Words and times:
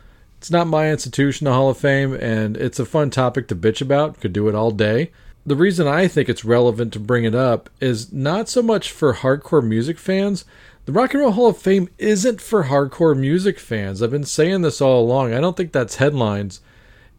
it's 0.45 0.51
not 0.51 0.67
my 0.67 0.91
institution, 0.91 1.47
the 1.47 1.55
Hall 1.55 1.71
of 1.71 1.79
Fame, 1.79 2.13
and 2.13 2.55
it's 2.59 2.79
a 2.79 2.85
fun 2.85 3.09
topic 3.09 3.49
to 3.49 3.57
bitch 3.57 3.81
about. 3.81 4.21
Could 4.21 4.35
do 4.35 4.47
it 4.47 4.55
all 4.55 4.71
day. 4.71 5.11
The 5.47 5.57
reason 5.57 5.87
I 5.87 6.07
think 6.07 6.29
it's 6.29 6.45
relevant 6.45 6.93
to 6.93 7.01
bring 7.01 7.25
it 7.25 7.35
up 7.35 7.71
is 7.81 8.13
not 8.13 8.51
so 8.51 8.61
much 8.61 8.91
for 8.91 9.15
hardcore 9.15 9.67
music 9.67 9.99
fans. 9.99 10.45
The 10.85 10.93
Rock 10.93 11.15
and 11.15 11.23
Roll 11.23 11.33
Hall 11.33 11.47
of 11.47 11.57
Fame 11.57 11.89
isn't 11.97 12.43
for 12.43 12.65
hardcore 12.65 13.19
music 13.19 13.59
fans. 13.59 14.03
I've 14.03 14.11
been 14.11 14.25
saying 14.25 14.61
this 14.61 14.83
all 14.83 15.01
along. 15.03 15.33
I 15.33 15.41
don't 15.41 15.57
think 15.57 15.73
that's 15.73 15.97
headlines. 15.97 16.61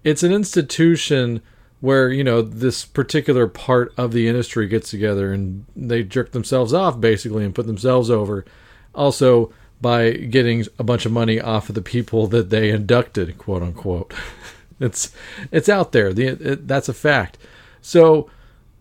It's 0.04 0.22
an 0.22 0.32
institution 0.32 1.42
where, 1.82 2.10
you 2.10 2.24
know, 2.24 2.44
this 2.44 2.86
particular 2.86 3.48
part 3.48 3.92
of 3.98 4.12
the 4.12 4.28
industry 4.28 4.68
gets 4.68 4.92
together 4.92 5.34
and 5.34 5.66
they 5.76 6.04
jerk 6.04 6.32
themselves 6.32 6.76
off 6.76 7.02
basically 7.02 7.44
and 7.44 7.56
put 7.56 7.66
themselves 7.66 8.12
over. 8.12 8.46
Also, 8.94 9.52
by 9.86 10.14
getting 10.14 10.66
a 10.80 10.84
bunch 10.84 11.06
of 11.06 11.12
money 11.12 11.40
off 11.40 11.70
of 11.70 11.76
the 11.76 11.82
people 11.84 12.26
that 12.26 12.50
they 12.50 12.72
inducted, 12.72 13.38
quote 13.38 13.62
unquote. 13.62 14.16
it's 14.80 15.16
it's 15.52 15.70
out 15.70 15.92
there. 15.92 16.12
The, 16.12 16.30
it, 16.30 16.68
that's 16.68 16.90
a 16.90 16.94
fact. 16.94 17.38
So, 17.84 18.28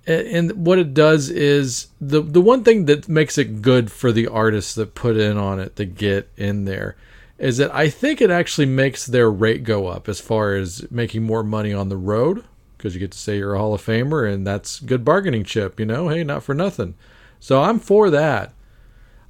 and 0.07 0.65
what 0.65 0.79
it 0.79 0.95
does 0.95 1.29
is 1.29 1.89
the 2.01 2.23
the 2.23 2.41
one 2.41 2.65
thing 2.65 2.87
that 2.87 3.07
makes 3.07 3.37
it 3.37 3.61
good 3.61 3.93
for 3.93 4.13
the 4.13 4.27
artists 4.29 4.75
that 4.77 4.95
put 4.95 5.19
in 5.19 5.37
on 5.37 5.61
it 5.61 5.77
to 5.77 5.85
get 5.85 6.31
in 6.39 6.65
there 6.65 6.97
is 7.37 7.59
that 7.59 7.75
I 7.75 7.91
think 7.91 8.23
it 8.23 8.31
actually 8.31 8.67
makes 8.67 9.05
their 9.05 9.31
rate 9.31 9.63
go 9.63 9.89
up 9.89 10.09
as 10.09 10.23
far 10.23 10.55
as 10.55 10.91
making 10.91 11.23
more 11.23 11.43
money 11.43 11.75
on 11.75 11.91
the 11.91 11.99
road 11.99 12.45
because 12.79 12.95
you 12.95 13.01
get 13.01 13.13
to 13.13 13.19
say 13.19 13.37
you're 13.37 13.57
a 13.57 13.59
Hall 13.59 13.75
of 13.75 13.85
Famer 13.85 14.27
and 14.33 14.47
that's 14.47 14.81
good 14.81 15.05
bargaining 15.05 15.45
chip, 15.45 15.79
you 15.79 15.85
know. 15.85 16.09
Hey, 16.09 16.25
not 16.25 16.45
for 16.45 16.55
nothing. 16.55 16.95
So 17.41 17.61
I'm 17.61 17.79
for 17.79 18.09
that. 18.09 18.55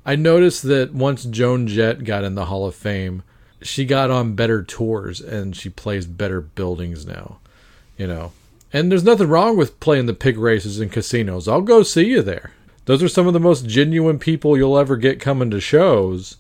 I 0.07 0.17
noticed 0.17 0.63
that 0.65 0.93
once 0.93 1.25
Joan 1.25 1.67
Jett 1.67 2.05
got 2.05 2.25
in 2.25 2.35
the 2.35 2.47
Hall 2.47 2.67
of 2.67 2.75
Fame, 2.75 3.23
she 3.63 3.85
got 3.85 4.11
on 4.11 4.35
better 4.35 4.63
tours 4.63 5.21
and 5.21 5.57
she 5.57 5.71
plays 5.71 6.07
better 6.07 6.41
buildings 6.41 7.07
now. 7.07 7.39
You 7.97 8.07
know. 8.07 8.33
And 8.73 8.91
there's 8.91 9.05
nothing 9.05 9.29
wrong 9.29 9.57
with 9.57 9.79
playing 9.79 10.07
the 10.07 10.15
pig 10.15 10.37
races 10.37 10.81
in 10.81 10.89
casinos. 10.89 11.47
I'll 11.47 11.61
go 11.61 11.83
see 11.85 12.07
you 12.07 12.23
there. 12.23 12.51
Those 12.87 13.03
are 13.03 13.09
some 13.09 13.27
of 13.27 13.33
the 13.33 13.41
most 13.41 13.67
genuine 13.67 14.19
people 14.19 14.57
you'll 14.57 14.77
ever 14.77 14.97
get 14.97 15.21
coming 15.21 15.51
to 15.51 15.61
shows. 15.61 16.37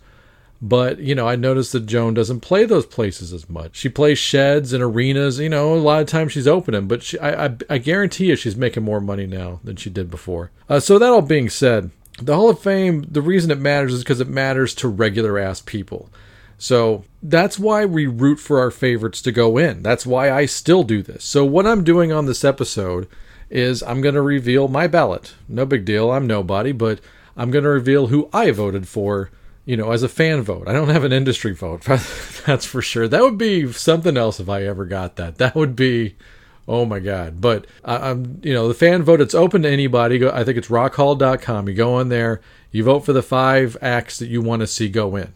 But, 0.60 0.98
you 0.98 1.14
know, 1.14 1.28
I 1.28 1.36
noticed 1.36 1.72
that 1.72 1.86
Joan 1.86 2.14
doesn't 2.14 2.40
play 2.40 2.64
those 2.64 2.86
places 2.86 3.32
as 3.32 3.48
much. 3.48 3.76
She 3.76 3.88
plays 3.88 4.18
sheds 4.18 4.72
and 4.72 4.82
arenas. 4.82 5.38
You 5.38 5.48
know, 5.48 5.74
a 5.74 5.76
lot 5.76 6.00
of 6.00 6.08
times 6.08 6.32
she's 6.32 6.48
opening, 6.48 6.88
but 6.88 7.02
she, 7.02 7.18
I, 7.18 7.46
I, 7.46 7.56
I 7.70 7.78
guarantee 7.78 8.26
you 8.26 8.36
she's 8.36 8.56
making 8.56 8.82
more 8.82 9.00
money 9.00 9.26
now 9.26 9.60
than 9.62 9.76
she 9.76 9.90
did 9.90 10.10
before. 10.10 10.50
Uh, 10.68 10.80
so, 10.80 10.98
that 10.98 11.10
all 11.10 11.22
being 11.22 11.50
said, 11.50 11.90
the 12.20 12.34
Hall 12.34 12.50
of 12.50 12.60
Fame, 12.60 13.02
the 13.10 13.22
reason 13.22 13.50
it 13.50 13.58
matters 13.58 13.92
is 13.92 14.02
because 14.02 14.20
it 14.20 14.28
matters 14.28 14.74
to 14.76 14.88
regular 14.88 15.38
ass 15.38 15.60
people. 15.60 16.10
So 16.58 17.04
that's 17.22 17.58
why 17.58 17.84
we 17.84 18.06
root 18.06 18.38
for 18.38 18.60
our 18.60 18.70
favorites 18.70 19.20
to 19.22 19.32
go 19.32 19.58
in. 19.58 19.82
That's 19.82 20.06
why 20.06 20.30
I 20.30 20.46
still 20.46 20.84
do 20.84 21.02
this. 21.02 21.24
So, 21.24 21.44
what 21.44 21.66
I'm 21.66 21.84
doing 21.84 22.12
on 22.12 22.26
this 22.26 22.44
episode 22.44 23.08
is 23.50 23.82
I'm 23.82 24.00
going 24.00 24.14
to 24.14 24.22
reveal 24.22 24.68
my 24.68 24.86
ballot. 24.86 25.34
No 25.48 25.66
big 25.66 25.84
deal. 25.84 26.10
I'm 26.12 26.26
nobody, 26.26 26.72
but 26.72 27.00
I'm 27.36 27.50
going 27.50 27.64
to 27.64 27.70
reveal 27.70 28.06
who 28.06 28.28
I 28.32 28.50
voted 28.52 28.88
for, 28.88 29.30
you 29.64 29.76
know, 29.76 29.90
as 29.90 30.02
a 30.02 30.08
fan 30.08 30.42
vote. 30.42 30.68
I 30.68 30.72
don't 30.72 30.88
have 30.88 31.04
an 31.04 31.12
industry 31.12 31.54
vote. 31.54 31.82
That's 32.46 32.64
for 32.64 32.80
sure. 32.80 33.08
That 33.08 33.22
would 33.22 33.38
be 33.38 33.72
something 33.72 34.16
else 34.16 34.38
if 34.40 34.48
I 34.48 34.62
ever 34.64 34.84
got 34.84 35.16
that. 35.16 35.38
That 35.38 35.54
would 35.54 35.74
be 35.74 36.16
Oh 36.66 36.84
my 36.84 36.98
God. 36.98 37.40
But 37.40 37.66
I'm, 37.84 38.40
you 38.42 38.54
know, 38.54 38.68
the 38.68 38.74
fan 38.74 39.02
vote, 39.02 39.20
it's 39.20 39.34
open 39.34 39.62
to 39.62 39.70
anybody. 39.70 40.18
Go, 40.18 40.30
I 40.30 40.44
think 40.44 40.56
it's 40.56 40.68
rockhall.com. 40.68 41.68
You 41.68 41.74
go 41.74 41.94
on 41.94 42.08
there, 42.08 42.40
you 42.70 42.84
vote 42.84 43.00
for 43.00 43.12
the 43.12 43.22
five 43.22 43.76
acts 43.82 44.18
that 44.18 44.28
you 44.28 44.40
want 44.40 44.60
to 44.60 44.66
see 44.66 44.88
go 44.88 45.16
in. 45.16 45.32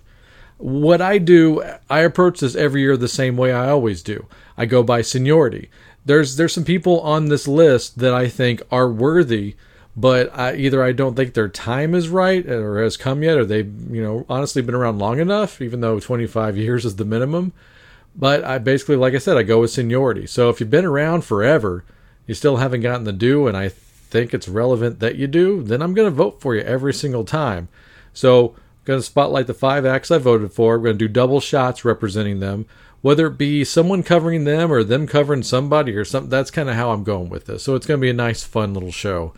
What 0.57 1.01
I 1.01 1.19
do, 1.19 1.63
I 1.89 2.01
approach 2.01 2.41
this 2.41 2.57
every 2.57 2.81
year 2.81 2.97
the 2.97 3.09
same 3.09 3.37
way 3.37 3.53
I 3.53 3.69
always 3.69 4.03
do. 4.03 4.27
I 4.57 4.67
go 4.67 4.83
by 4.83 5.03
seniority. 5.03 5.71
There's 6.05 6.37
there's 6.37 6.55
some 6.55 6.65
people 6.65 7.01
on 7.01 7.29
this 7.29 7.47
list 7.47 7.99
that 7.99 8.15
I 8.15 8.29
think 8.29 8.63
are 8.73 8.91
worthy, 8.91 9.55
but 9.97 10.37
I, 10.37 10.57
either 10.57 10.83
I 10.83 10.93
don't 10.93 11.15
think 11.15 11.35
their 11.35 11.49
time 11.49 11.95
is 11.95 12.09
right 12.09 12.45
or 12.49 12.83
has 12.83 12.97
come 12.97 13.23
yet, 13.23 13.37
or 13.37 13.45
they've 13.45 13.73
you 13.91 14.03
know 14.03 14.25
honestly 14.29 14.63
been 14.63 14.75
around 14.75 14.99
long 14.99 15.21
enough, 15.21 15.61
even 15.61 15.81
though 15.81 16.01
25 16.01 16.57
years 16.57 16.85
is 16.85 16.97
the 16.97 17.05
minimum 17.05 17.53
but 18.15 18.45
I 18.45 18.59
basically, 18.59 18.97
like 18.97 19.15
I 19.15 19.19
said, 19.19 19.37
I 19.37 19.43
go 19.43 19.61
with 19.61 19.71
seniority. 19.71 20.27
So 20.27 20.49
if 20.49 20.61
you've 20.61 20.71
been 20.71 20.85
around 20.85 21.25
forever, 21.25 21.85
you 22.27 22.35
still 22.35 22.57
haven't 22.57 22.83
gotten 22.83 23.05
the 23.05 23.13
due, 23.13 23.47
and 23.47 23.57
I 23.57 23.71
think 23.71 24.33
it's 24.33 24.49
relevant 24.49 25.01
that 25.01 25.17
you 25.17 25.27
do, 25.27 25.63
then 25.63 25.83
I'm 25.83 25.95
going 25.95 26.11
to 26.11 26.15
vote 26.15 26.41
for 26.41 26.55
you 26.55 26.63
every 26.63 26.95
single 26.95 27.25
time. 27.25 27.69
So 28.13 28.51
I'm 28.51 28.85
going 28.85 28.99
to 28.99 29.07
spotlight 29.07 29.47
the 29.47 29.55
five 29.55 29.87
acts 29.87 30.11
I 30.11 30.19
voted 30.19 30.53
for. 30.53 30.79
We're 30.79 30.85
going 30.85 30.99
to 30.99 31.07
do 31.07 31.13
double 31.13 31.41
shots 31.41 31.85
representing 31.85 32.41
them, 32.41 32.67
whether 33.03 33.27
it 33.27 33.39
be 33.39 33.65
someone 33.65 34.03
covering 34.03 34.45
them 34.45 34.73
or 34.73 34.83
them 34.83 35.07
covering 35.07 35.43
somebody 35.43 35.95
or 35.95 36.05
something. 36.05 36.31
That's 36.31 36.51
kind 36.51 36.69
of 36.69 36.75
how 36.75 36.91
I'm 36.91 37.05
going 37.05 37.29
with 37.29 37.47
this. 37.47 37.63
So 37.63 37.75
it's 37.75 37.87
going 37.87 38.01
to 38.01 38.05
be 38.05 38.11
a 38.11 38.15
nice, 38.15 38.43
fun 38.43 38.75
little 38.75 38.93
show 38.93 39.35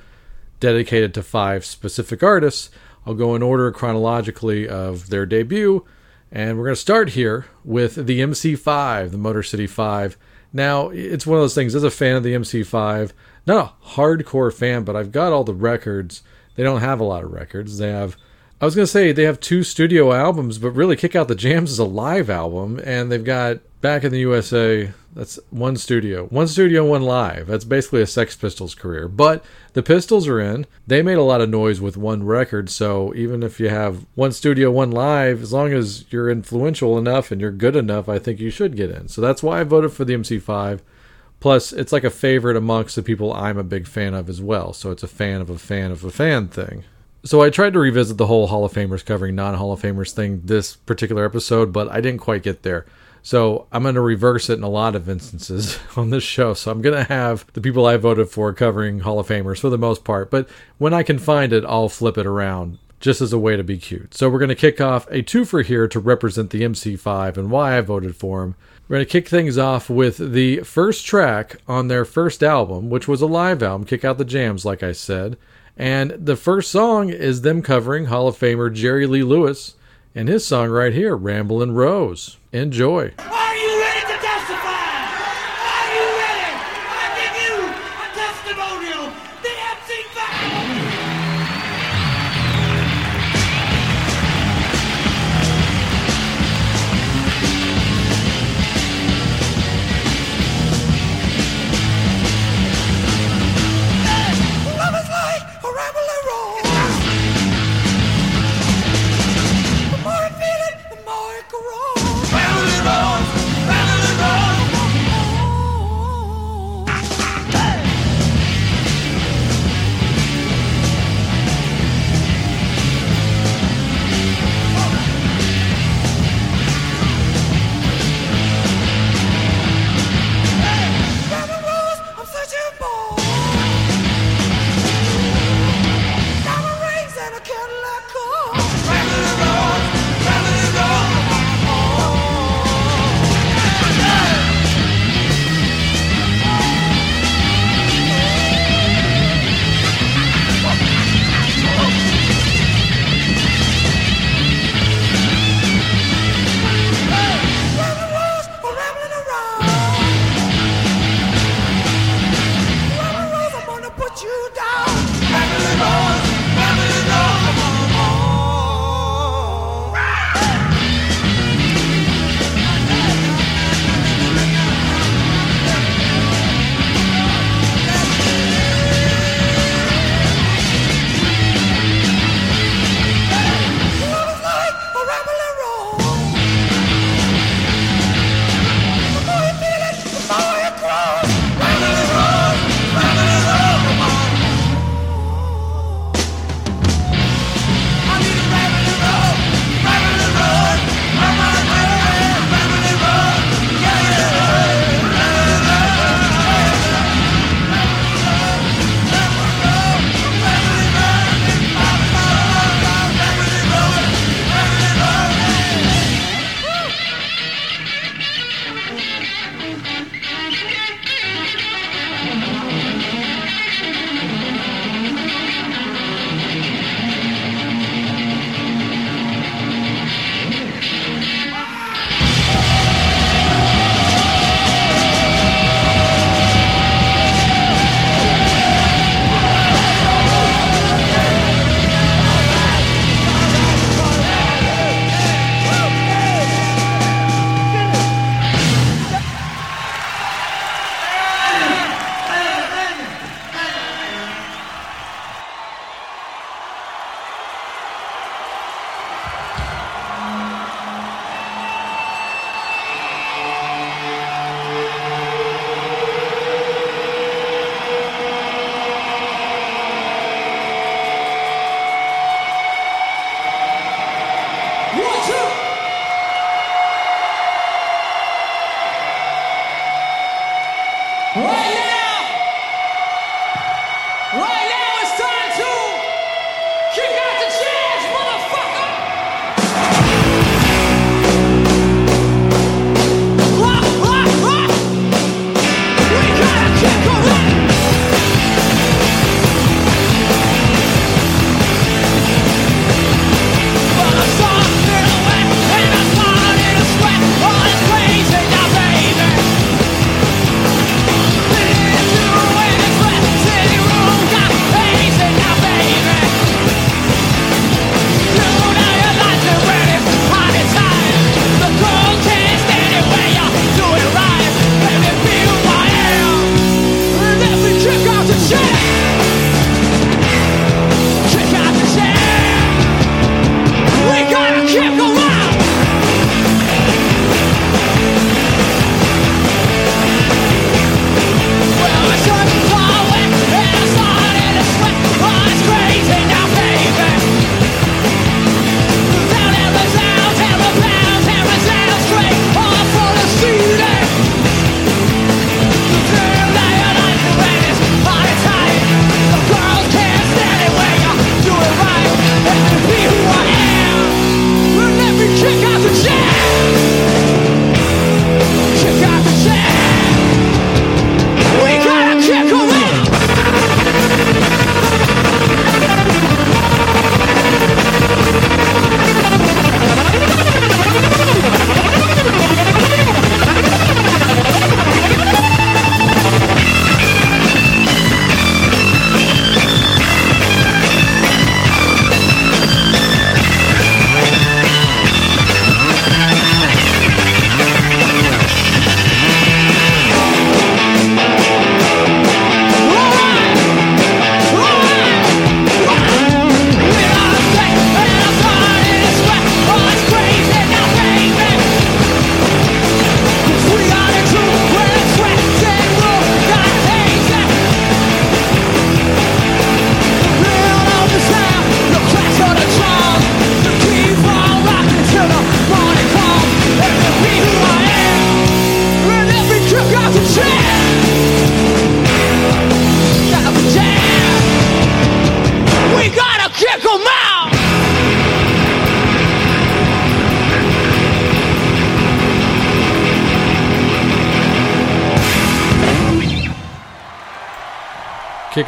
dedicated 0.60 1.14
to 1.14 1.22
five 1.22 1.64
specific 1.64 2.22
artists. 2.22 2.70
I'll 3.06 3.14
go 3.14 3.34
in 3.34 3.42
order 3.42 3.70
chronologically 3.72 4.68
of 4.68 5.10
their 5.10 5.26
debut 5.26 5.84
And 6.32 6.56
we're 6.56 6.64
going 6.64 6.76
to 6.76 6.80
start 6.80 7.10
here 7.10 7.46
with 7.64 8.06
the 8.06 8.20
MC5, 8.20 9.10
the 9.10 9.18
Motor 9.18 9.42
City 9.42 9.66
5. 9.66 10.16
Now, 10.52 10.90
it's 10.90 11.26
one 11.26 11.38
of 11.38 11.42
those 11.42 11.54
things, 11.54 11.74
as 11.74 11.82
a 11.82 11.90
fan 11.90 12.16
of 12.16 12.22
the 12.22 12.34
MC5, 12.34 13.12
not 13.46 13.74
a 13.82 13.86
hardcore 13.90 14.52
fan, 14.52 14.84
but 14.84 14.94
I've 14.94 15.12
got 15.12 15.32
all 15.32 15.44
the 15.44 15.54
records. 15.54 16.22
They 16.54 16.62
don't 16.62 16.80
have 16.80 17.00
a 17.00 17.04
lot 17.04 17.24
of 17.24 17.32
records. 17.32 17.78
They 17.78 17.90
have, 17.90 18.16
I 18.60 18.64
was 18.64 18.74
going 18.74 18.84
to 18.84 18.90
say, 18.90 19.10
they 19.10 19.24
have 19.24 19.40
two 19.40 19.64
studio 19.64 20.12
albums, 20.12 20.58
but 20.58 20.70
really 20.70 20.96
Kick 20.96 21.16
Out 21.16 21.28
the 21.28 21.34
Jams 21.34 21.72
is 21.72 21.78
a 21.78 21.84
live 21.84 22.30
album, 22.30 22.80
and 22.84 23.10
they've 23.10 23.24
got 23.24 23.58
Back 23.80 24.04
in 24.04 24.12
the 24.12 24.20
USA, 24.20 24.92
that's 25.14 25.38
one 25.48 25.76
studio. 25.76 26.26
One 26.26 26.46
studio, 26.46 26.84
one 26.84 27.00
live. 27.00 27.46
That's 27.46 27.64
basically 27.64 28.02
a 28.02 28.06
Sex 28.06 28.36
Pistols 28.36 28.74
career. 28.74 29.08
But 29.08 29.42
the 29.72 29.82
Pistols 29.82 30.28
are 30.28 30.38
in. 30.38 30.66
They 30.86 31.00
made 31.00 31.16
a 31.16 31.22
lot 31.22 31.40
of 31.40 31.48
noise 31.48 31.80
with 31.80 31.96
one 31.96 32.24
record, 32.24 32.68
so 32.68 33.14
even 33.14 33.42
if 33.42 33.58
you 33.58 33.70
have 33.70 34.04
one 34.14 34.32
studio, 34.32 34.70
one 34.70 34.90
live, 34.90 35.40
as 35.40 35.54
long 35.54 35.72
as 35.72 36.04
you're 36.12 36.28
influential 36.28 36.98
enough 36.98 37.30
and 37.30 37.40
you're 37.40 37.50
good 37.50 37.74
enough, 37.74 38.06
I 38.06 38.18
think 38.18 38.38
you 38.38 38.50
should 38.50 38.76
get 38.76 38.90
in. 38.90 39.08
So 39.08 39.22
that's 39.22 39.42
why 39.42 39.60
I 39.60 39.64
voted 39.64 39.92
for 39.92 40.04
the 40.04 40.14
MC5. 40.14 40.80
Plus, 41.40 41.72
it's 41.72 41.92
like 41.92 42.04
a 42.04 42.10
favorite 42.10 42.58
amongst 42.58 42.96
the 42.96 43.02
people 43.02 43.32
I'm 43.32 43.56
a 43.56 43.64
big 43.64 43.86
fan 43.86 44.12
of 44.12 44.28
as 44.28 44.42
well. 44.42 44.74
So 44.74 44.90
it's 44.90 45.02
a 45.02 45.08
fan 45.08 45.40
of 45.40 45.48
a 45.48 45.58
fan 45.58 45.90
of 45.90 46.04
a 46.04 46.10
fan 46.10 46.48
thing. 46.48 46.84
So 47.24 47.40
I 47.40 47.48
tried 47.48 47.72
to 47.72 47.78
revisit 47.78 48.18
the 48.18 48.26
whole 48.26 48.48
Hall 48.48 48.64
of 48.66 48.72
Famers 48.72 49.04
covering 49.04 49.34
non 49.34 49.54
Hall 49.54 49.72
of 49.72 49.80
Famers 49.80 50.12
thing 50.12 50.42
this 50.44 50.76
particular 50.76 51.24
episode, 51.24 51.72
but 51.72 51.90
I 51.90 52.02
didn't 52.02 52.20
quite 52.20 52.42
get 52.42 52.62
there. 52.62 52.84
So 53.22 53.66
I'm 53.70 53.82
going 53.82 53.94
to 53.94 54.00
reverse 54.00 54.48
it 54.48 54.58
in 54.58 54.62
a 54.62 54.68
lot 54.68 54.94
of 54.94 55.08
instances 55.08 55.78
on 55.96 56.10
this 56.10 56.24
show. 56.24 56.54
So 56.54 56.70
I'm 56.70 56.82
going 56.82 56.96
to 56.96 57.12
have 57.12 57.50
the 57.52 57.60
people 57.60 57.86
I 57.86 57.96
voted 57.96 58.28
for 58.28 58.52
covering 58.52 59.00
Hall 59.00 59.18
of 59.18 59.28
Famers 59.28 59.58
for 59.58 59.70
the 59.70 59.78
most 59.78 60.04
part. 60.04 60.30
But 60.30 60.48
when 60.78 60.94
I 60.94 61.02
can 61.02 61.18
find 61.18 61.52
it, 61.52 61.64
I'll 61.64 61.88
flip 61.88 62.16
it 62.16 62.26
around 62.26 62.78
just 63.00 63.22
as 63.22 63.32
a 63.32 63.38
way 63.38 63.56
to 63.56 63.64
be 63.64 63.78
cute. 63.78 64.14
So 64.14 64.28
we're 64.28 64.38
going 64.38 64.50
to 64.50 64.54
kick 64.54 64.80
off 64.80 65.06
a 65.10 65.22
twofer 65.22 65.64
here 65.64 65.88
to 65.88 65.98
represent 65.98 66.50
the 66.50 66.62
MC5 66.62 67.36
and 67.36 67.50
why 67.50 67.76
I 67.76 67.80
voted 67.80 68.14
for 68.14 68.42
him. 68.42 68.54
We're 68.88 68.96
going 68.96 69.06
to 69.06 69.12
kick 69.12 69.28
things 69.28 69.56
off 69.56 69.88
with 69.88 70.18
the 70.18 70.60
first 70.60 71.06
track 71.06 71.56
on 71.66 71.88
their 71.88 72.04
first 72.04 72.42
album, 72.42 72.90
which 72.90 73.08
was 73.08 73.22
a 73.22 73.26
live 73.26 73.62
album, 73.62 73.86
Kick 73.86 74.04
Out 74.04 74.18
the 74.18 74.24
Jams, 74.24 74.64
like 74.64 74.82
I 74.82 74.92
said. 74.92 75.38
And 75.76 76.10
the 76.10 76.36
first 76.36 76.70
song 76.70 77.08
is 77.08 77.40
them 77.40 77.62
covering 77.62 78.06
Hall 78.06 78.28
of 78.28 78.36
Famer 78.36 78.72
Jerry 78.72 79.06
Lee 79.06 79.22
Lewis 79.22 79.76
and 80.14 80.28
his 80.28 80.44
song 80.44 80.68
right 80.68 80.92
here, 80.92 81.16
Ramblin' 81.16 81.72
Rose. 81.72 82.36
Enjoy. 82.52 83.14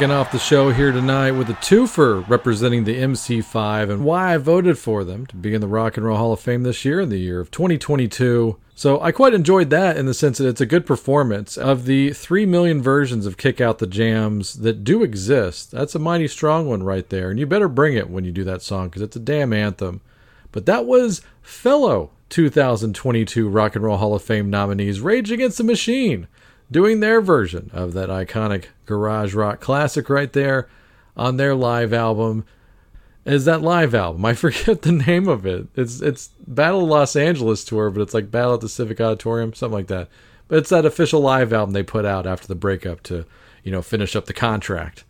Kicking 0.03 0.17
off 0.17 0.33
the 0.33 0.37
show 0.37 0.69
here 0.69 0.91
tonight 0.91 1.31
with 1.31 1.49
a 1.49 1.53
twofer 1.53 2.27
representing 2.27 2.83
the 2.83 2.99
MC5 2.99 3.89
and 3.89 4.03
why 4.03 4.33
I 4.33 4.37
voted 4.37 4.77
for 4.77 5.05
them 5.05 5.25
to 5.27 5.37
be 5.37 5.53
in 5.53 5.61
the 5.61 5.67
Rock 5.67 5.95
and 5.95 6.05
Roll 6.05 6.17
Hall 6.17 6.33
of 6.33 6.41
Fame 6.41 6.63
this 6.63 6.83
year 6.83 6.99
in 6.99 7.07
the 7.07 7.19
year 7.19 7.39
of 7.39 7.51
2022. 7.51 8.59
So 8.75 8.99
I 8.99 9.13
quite 9.13 9.33
enjoyed 9.33 9.69
that 9.69 9.95
in 9.95 10.05
the 10.05 10.13
sense 10.13 10.39
that 10.39 10.47
it's 10.49 10.59
a 10.59 10.65
good 10.65 10.85
performance. 10.85 11.57
Of 11.57 11.85
the 11.85 12.11
3 12.11 12.45
million 12.45 12.81
versions 12.81 13.25
of 13.25 13.37
Kick 13.37 13.61
Out 13.61 13.77
the 13.77 13.87
Jams 13.87 14.55
that 14.55 14.83
do 14.83 15.03
exist, 15.03 15.71
that's 15.71 15.95
a 15.95 15.99
mighty 15.99 16.27
strong 16.27 16.67
one 16.67 16.83
right 16.83 17.07
there. 17.07 17.29
And 17.29 17.39
you 17.39 17.45
better 17.45 17.69
bring 17.69 17.95
it 17.95 18.09
when 18.09 18.25
you 18.25 18.33
do 18.33 18.43
that 18.43 18.61
song 18.61 18.89
because 18.89 19.03
it's 19.03 19.15
a 19.15 19.21
damn 19.21 19.53
anthem. 19.53 20.01
But 20.51 20.65
that 20.65 20.85
was 20.85 21.21
fellow 21.41 22.11
2022 22.27 23.47
Rock 23.47 23.77
and 23.77 23.85
Roll 23.85 23.95
Hall 23.95 24.15
of 24.15 24.21
Fame 24.21 24.49
nominees 24.49 24.99
Rage 24.99 25.31
Against 25.31 25.59
the 25.59 25.63
Machine 25.63 26.27
doing 26.73 26.99
their 26.99 27.21
version 27.21 27.69
of 27.73 27.93
that 27.93 28.09
iconic 28.09 28.65
garage 28.85 29.33
rock 29.33 29.61
classic 29.61 30.09
right 30.09 30.33
there 30.33 30.67
on 31.15 31.37
their 31.37 31.55
live 31.55 31.93
album. 31.93 32.45
Is 33.25 33.45
that 33.45 33.61
live 33.61 33.95
album? 33.95 34.25
I 34.25 34.33
forget 34.33 34.81
the 34.81 34.91
name 34.91 35.29
of 35.29 35.45
it. 35.45 35.67
It's 35.75 36.01
it's 36.01 36.31
Battle 36.45 36.83
of 36.83 36.89
Los 36.89 37.15
Angeles 37.15 37.63
tour, 37.63 37.89
but 37.89 38.01
it's 38.01 38.13
like 38.13 38.31
Battle 38.31 38.55
at 38.55 38.61
the 38.61 38.67
Civic 38.67 38.99
Auditorium, 38.99 39.53
something 39.53 39.77
like 39.77 39.87
that. 39.87 40.09
But 40.49 40.57
it's 40.57 40.69
that 40.69 40.85
official 40.85 41.21
live 41.21 41.53
album 41.53 41.71
they 41.71 41.83
put 41.83 42.05
out 42.05 42.27
after 42.27 42.47
the 42.47 42.55
breakup 42.55 43.01
to, 43.03 43.25
you 43.63 43.71
know, 43.71 43.81
finish 43.81 44.15
up 44.15 44.25
the 44.25 44.33
contract 44.33 45.05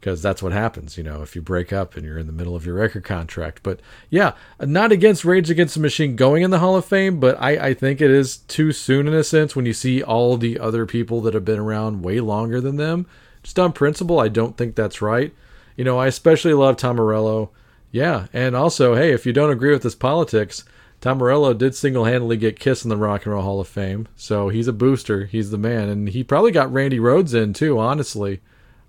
because 0.00 0.22
that's 0.22 0.42
what 0.42 0.52
happens, 0.52 0.96
you 0.96 1.04
know, 1.04 1.20
if 1.20 1.36
you 1.36 1.42
break 1.42 1.74
up 1.74 1.94
and 1.94 2.06
you're 2.06 2.18
in 2.18 2.26
the 2.26 2.32
middle 2.32 2.56
of 2.56 2.64
your 2.64 2.76
record 2.76 3.04
contract. 3.04 3.62
But 3.62 3.80
yeah, 4.08 4.32
not 4.58 4.92
against 4.92 5.26
Rage 5.26 5.50
Against 5.50 5.74
the 5.74 5.80
Machine 5.80 6.16
going 6.16 6.42
in 6.42 6.50
the 6.50 6.58
Hall 6.58 6.74
of 6.74 6.86
Fame, 6.86 7.20
but 7.20 7.36
I, 7.38 7.68
I 7.68 7.74
think 7.74 8.00
it 8.00 8.10
is 8.10 8.38
too 8.38 8.72
soon 8.72 9.06
in 9.06 9.12
a 9.12 9.22
sense 9.22 9.54
when 9.54 9.66
you 9.66 9.74
see 9.74 10.02
all 10.02 10.38
the 10.38 10.58
other 10.58 10.86
people 10.86 11.20
that 11.22 11.34
have 11.34 11.44
been 11.44 11.58
around 11.58 12.02
way 12.02 12.18
longer 12.20 12.62
than 12.62 12.76
them. 12.76 13.06
Just 13.42 13.58
on 13.58 13.72
principle, 13.72 14.18
I 14.18 14.28
don't 14.28 14.56
think 14.56 14.74
that's 14.74 15.02
right. 15.02 15.34
You 15.76 15.84
know, 15.84 15.98
I 15.98 16.06
especially 16.06 16.54
love 16.54 16.78
Tom 16.78 16.96
Morello. 16.96 17.50
Yeah, 17.92 18.26
and 18.32 18.56
also, 18.56 18.94
hey, 18.94 19.12
if 19.12 19.26
you 19.26 19.34
don't 19.34 19.50
agree 19.50 19.72
with 19.72 19.82
his 19.82 19.94
politics, 19.94 20.64
Tom 21.02 21.18
Morello 21.18 21.52
did 21.52 21.74
single 21.74 22.04
handedly 22.04 22.36
get 22.36 22.60
Kiss 22.60 22.84
in 22.84 22.88
the 22.88 22.96
Rock 22.96 23.24
and 23.24 23.34
Roll 23.34 23.42
Hall 23.42 23.60
of 23.60 23.68
Fame. 23.68 24.08
So 24.16 24.48
he's 24.48 24.68
a 24.68 24.72
booster. 24.72 25.26
He's 25.26 25.50
the 25.50 25.58
man. 25.58 25.88
And 25.88 26.08
he 26.08 26.22
probably 26.22 26.52
got 26.52 26.72
Randy 26.72 26.98
Rhoads 26.98 27.34
in 27.34 27.52
too, 27.52 27.78
honestly. 27.78 28.40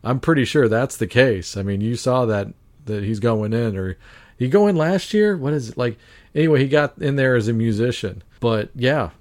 I'm 0.04 0.20
pretty 0.20 0.46
sure 0.46 0.68
that's 0.68 0.98
the 0.98 1.08
case. 1.08 1.56
I 1.56 1.64
mean, 1.64 1.82
you 1.82 1.96
saw 1.96 2.26
that 2.26 2.50
that 2.86 3.04
he's 3.04 3.20
going 3.20 3.54
in, 3.54 3.78
or 3.78 3.98
he 4.38 4.48
go 4.48 4.68
in 4.68 4.76
last 4.76 5.14
year. 5.14 5.38
What 5.38 5.54
is 5.54 5.70
it 5.70 5.78
like? 5.78 5.98
Anyway, 6.34 6.60
he 6.60 6.68
got 6.68 6.98
in 6.98 7.16
there 7.16 7.36
as 7.36 7.48
a 7.48 7.54
musician. 7.54 8.24
But 8.40 8.70
yeah, 8.76 9.12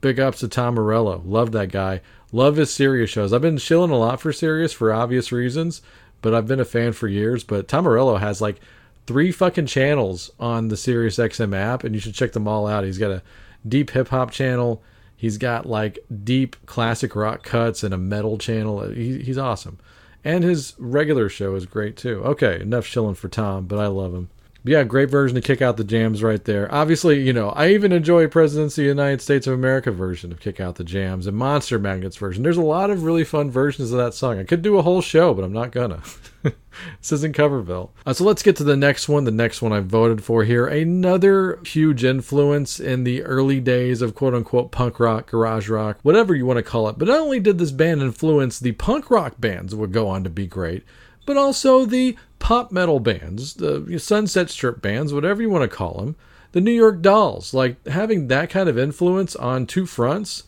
big 0.00 0.18
ups 0.18 0.40
to 0.40 0.48
Tom 0.48 0.74
Morello. 0.74 1.22
Love 1.24 1.52
that 1.52 1.70
guy. 1.70 2.00
Love 2.32 2.56
his 2.56 2.72
Sirius 2.72 3.10
shows. 3.10 3.32
I've 3.32 3.42
been 3.42 3.58
chilling 3.58 3.90
a 3.90 3.96
lot 3.96 4.20
for 4.20 4.32
Sirius 4.32 4.72
for 4.72 4.92
obvious 4.92 5.30
reasons, 5.30 5.82
but 6.22 6.34
I've 6.34 6.48
been 6.48 6.60
a 6.60 6.64
fan 6.64 6.92
for 6.92 7.06
years. 7.06 7.44
But 7.44 7.68
Tom 7.68 7.84
Morello 7.84 8.16
has 8.16 8.40
like 8.40 8.60
three 9.06 9.30
fucking 9.30 9.66
channels 9.66 10.30
on 10.40 10.68
the 10.68 10.76
Sirius 10.76 11.18
XM 11.18 11.54
app, 11.54 11.84
and 11.84 11.94
you 11.94 12.00
should 12.00 12.14
check 12.14 12.32
them 12.32 12.48
all 12.48 12.66
out. 12.66 12.84
He's 12.84 12.98
got 12.98 13.10
a 13.10 13.22
deep 13.66 13.90
hip 13.90 14.08
hop 14.08 14.30
channel. 14.30 14.82
He's 15.16 15.38
got 15.38 15.66
like 15.66 15.98
deep 16.24 16.56
classic 16.66 17.14
rock 17.14 17.42
cuts 17.42 17.82
and 17.82 17.94
a 17.94 17.98
metal 17.98 18.38
channel. 18.38 18.88
He, 18.88 19.22
he's 19.22 19.38
awesome. 19.38 19.78
And 20.24 20.42
his 20.42 20.74
regular 20.78 21.28
show 21.28 21.54
is 21.54 21.66
great 21.66 21.96
too. 21.96 22.22
Okay, 22.24 22.60
enough 22.60 22.86
shilling 22.86 23.14
for 23.14 23.28
Tom, 23.28 23.66
but 23.66 23.78
I 23.78 23.88
love 23.88 24.14
him. 24.14 24.30
But 24.64 24.70
yeah, 24.70 24.84
great 24.84 25.10
version 25.10 25.34
to 25.34 25.42
kick 25.42 25.60
out 25.60 25.76
the 25.76 25.84
jams 25.84 26.22
right 26.22 26.42
there. 26.42 26.72
Obviously, 26.72 27.20
you 27.20 27.34
know, 27.34 27.50
I 27.50 27.68
even 27.68 27.92
enjoy 27.92 28.26
Presidents 28.28 28.78
of 28.78 28.82
the 28.82 28.88
United 28.88 29.20
States 29.20 29.46
of 29.46 29.52
America 29.52 29.90
version 29.90 30.32
of 30.32 30.40
Kick 30.40 30.58
Out 30.58 30.76
the 30.76 30.84
Jams 30.84 31.26
and 31.26 31.36
Monster 31.36 31.78
Magnets 31.78 32.16
version. 32.16 32.42
There's 32.42 32.56
a 32.56 32.62
lot 32.62 32.88
of 32.88 33.04
really 33.04 33.24
fun 33.24 33.50
versions 33.50 33.92
of 33.92 33.98
that 33.98 34.14
song. 34.14 34.38
I 34.38 34.44
could 34.44 34.62
do 34.62 34.78
a 34.78 34.82
whole 34.82 35.02
show, 35.02 35.34
but 35.34 35.44
I'm 35.44 35.52
not 35.52 35.70
gonna. 35.70 36.00
this 36.42 37.12
isn't 37.12 37.36
Coverville. 37.36 37.90
Uh, 38.06 38.14
so 38.14 38.24
let's 38.24 38.42
get 38.42 38.56
to 38.56 38.64
the 38.64 38.74
next 38.74 39.06
one. 39.06 39.24
The 39.24 39.30
next 39.30 39.60
one 39.60 39.74
I 39.74 39.80
voted 39.80 40.24
for 40.24 40.44
here. 40.44 40.66
Another 40.66 41.60
huge 41.66 42.02
influence 42.02 42.80
in 42.80 43.04
the 43.04 43.22
early 43.22 43.60
days 43.60 44.00
of 44.00 44.14
quote 44.14 44.34
unquote 44.34 44.72
punk 44.72 44.98
rock, 44.98 45.30
garage 45.30 45.68
rock, 45.68 45.98
whatever 46.02 46.34
you 46.34 46.46
want 46.46 46.56
to 46.56 46.62
call 46.62 46.88
it. 46.88 46.98
But 46.98 47.08
not 47.08 47.20
only 47.20 47.38
did 47.38 47.58
this 47.58 47.70
band 47.70 48.00
influence 48.00 48.58
the 48.58 48.72
punk 48.72 49.10
rock 49.10 49.34
bands 49.38 49.72
that 49.72 49.78
would 49.78 49.92
go 49.92 50.08
on 50.08 50.24
to 50.24 50.30
be 50.30 50.46
great, 50.46 50.84
but 51.26 51.36
also 51.36 51.84
the 51.84 52.16
pop 52.44 52.70
metal 52.70 53.00
bands, 53.00 53.54
the 53.54 53.98
Sunset 53.98 54.50
Strip 54.50 54.82
bands, 54.82 55.14
whatever 55.14 55.40
you 55.40 55.48
want 55.48 55.62
to 55.62 55.76
call 55.76 55.94
them, 55.94 56.14
the 56.52 56.60
New 56.60 56.72
York 56.72 57.00
Dolls. 57.00 57.54
Like 57.54 57.82
having 57.86 58.28
that 58.28 58.50
kind 58.50 58.68
of 58.68 58.76
influence 58.76 59.34
on 59.34 59.64
two 59.64 59.86
fronts, 59.86 60.42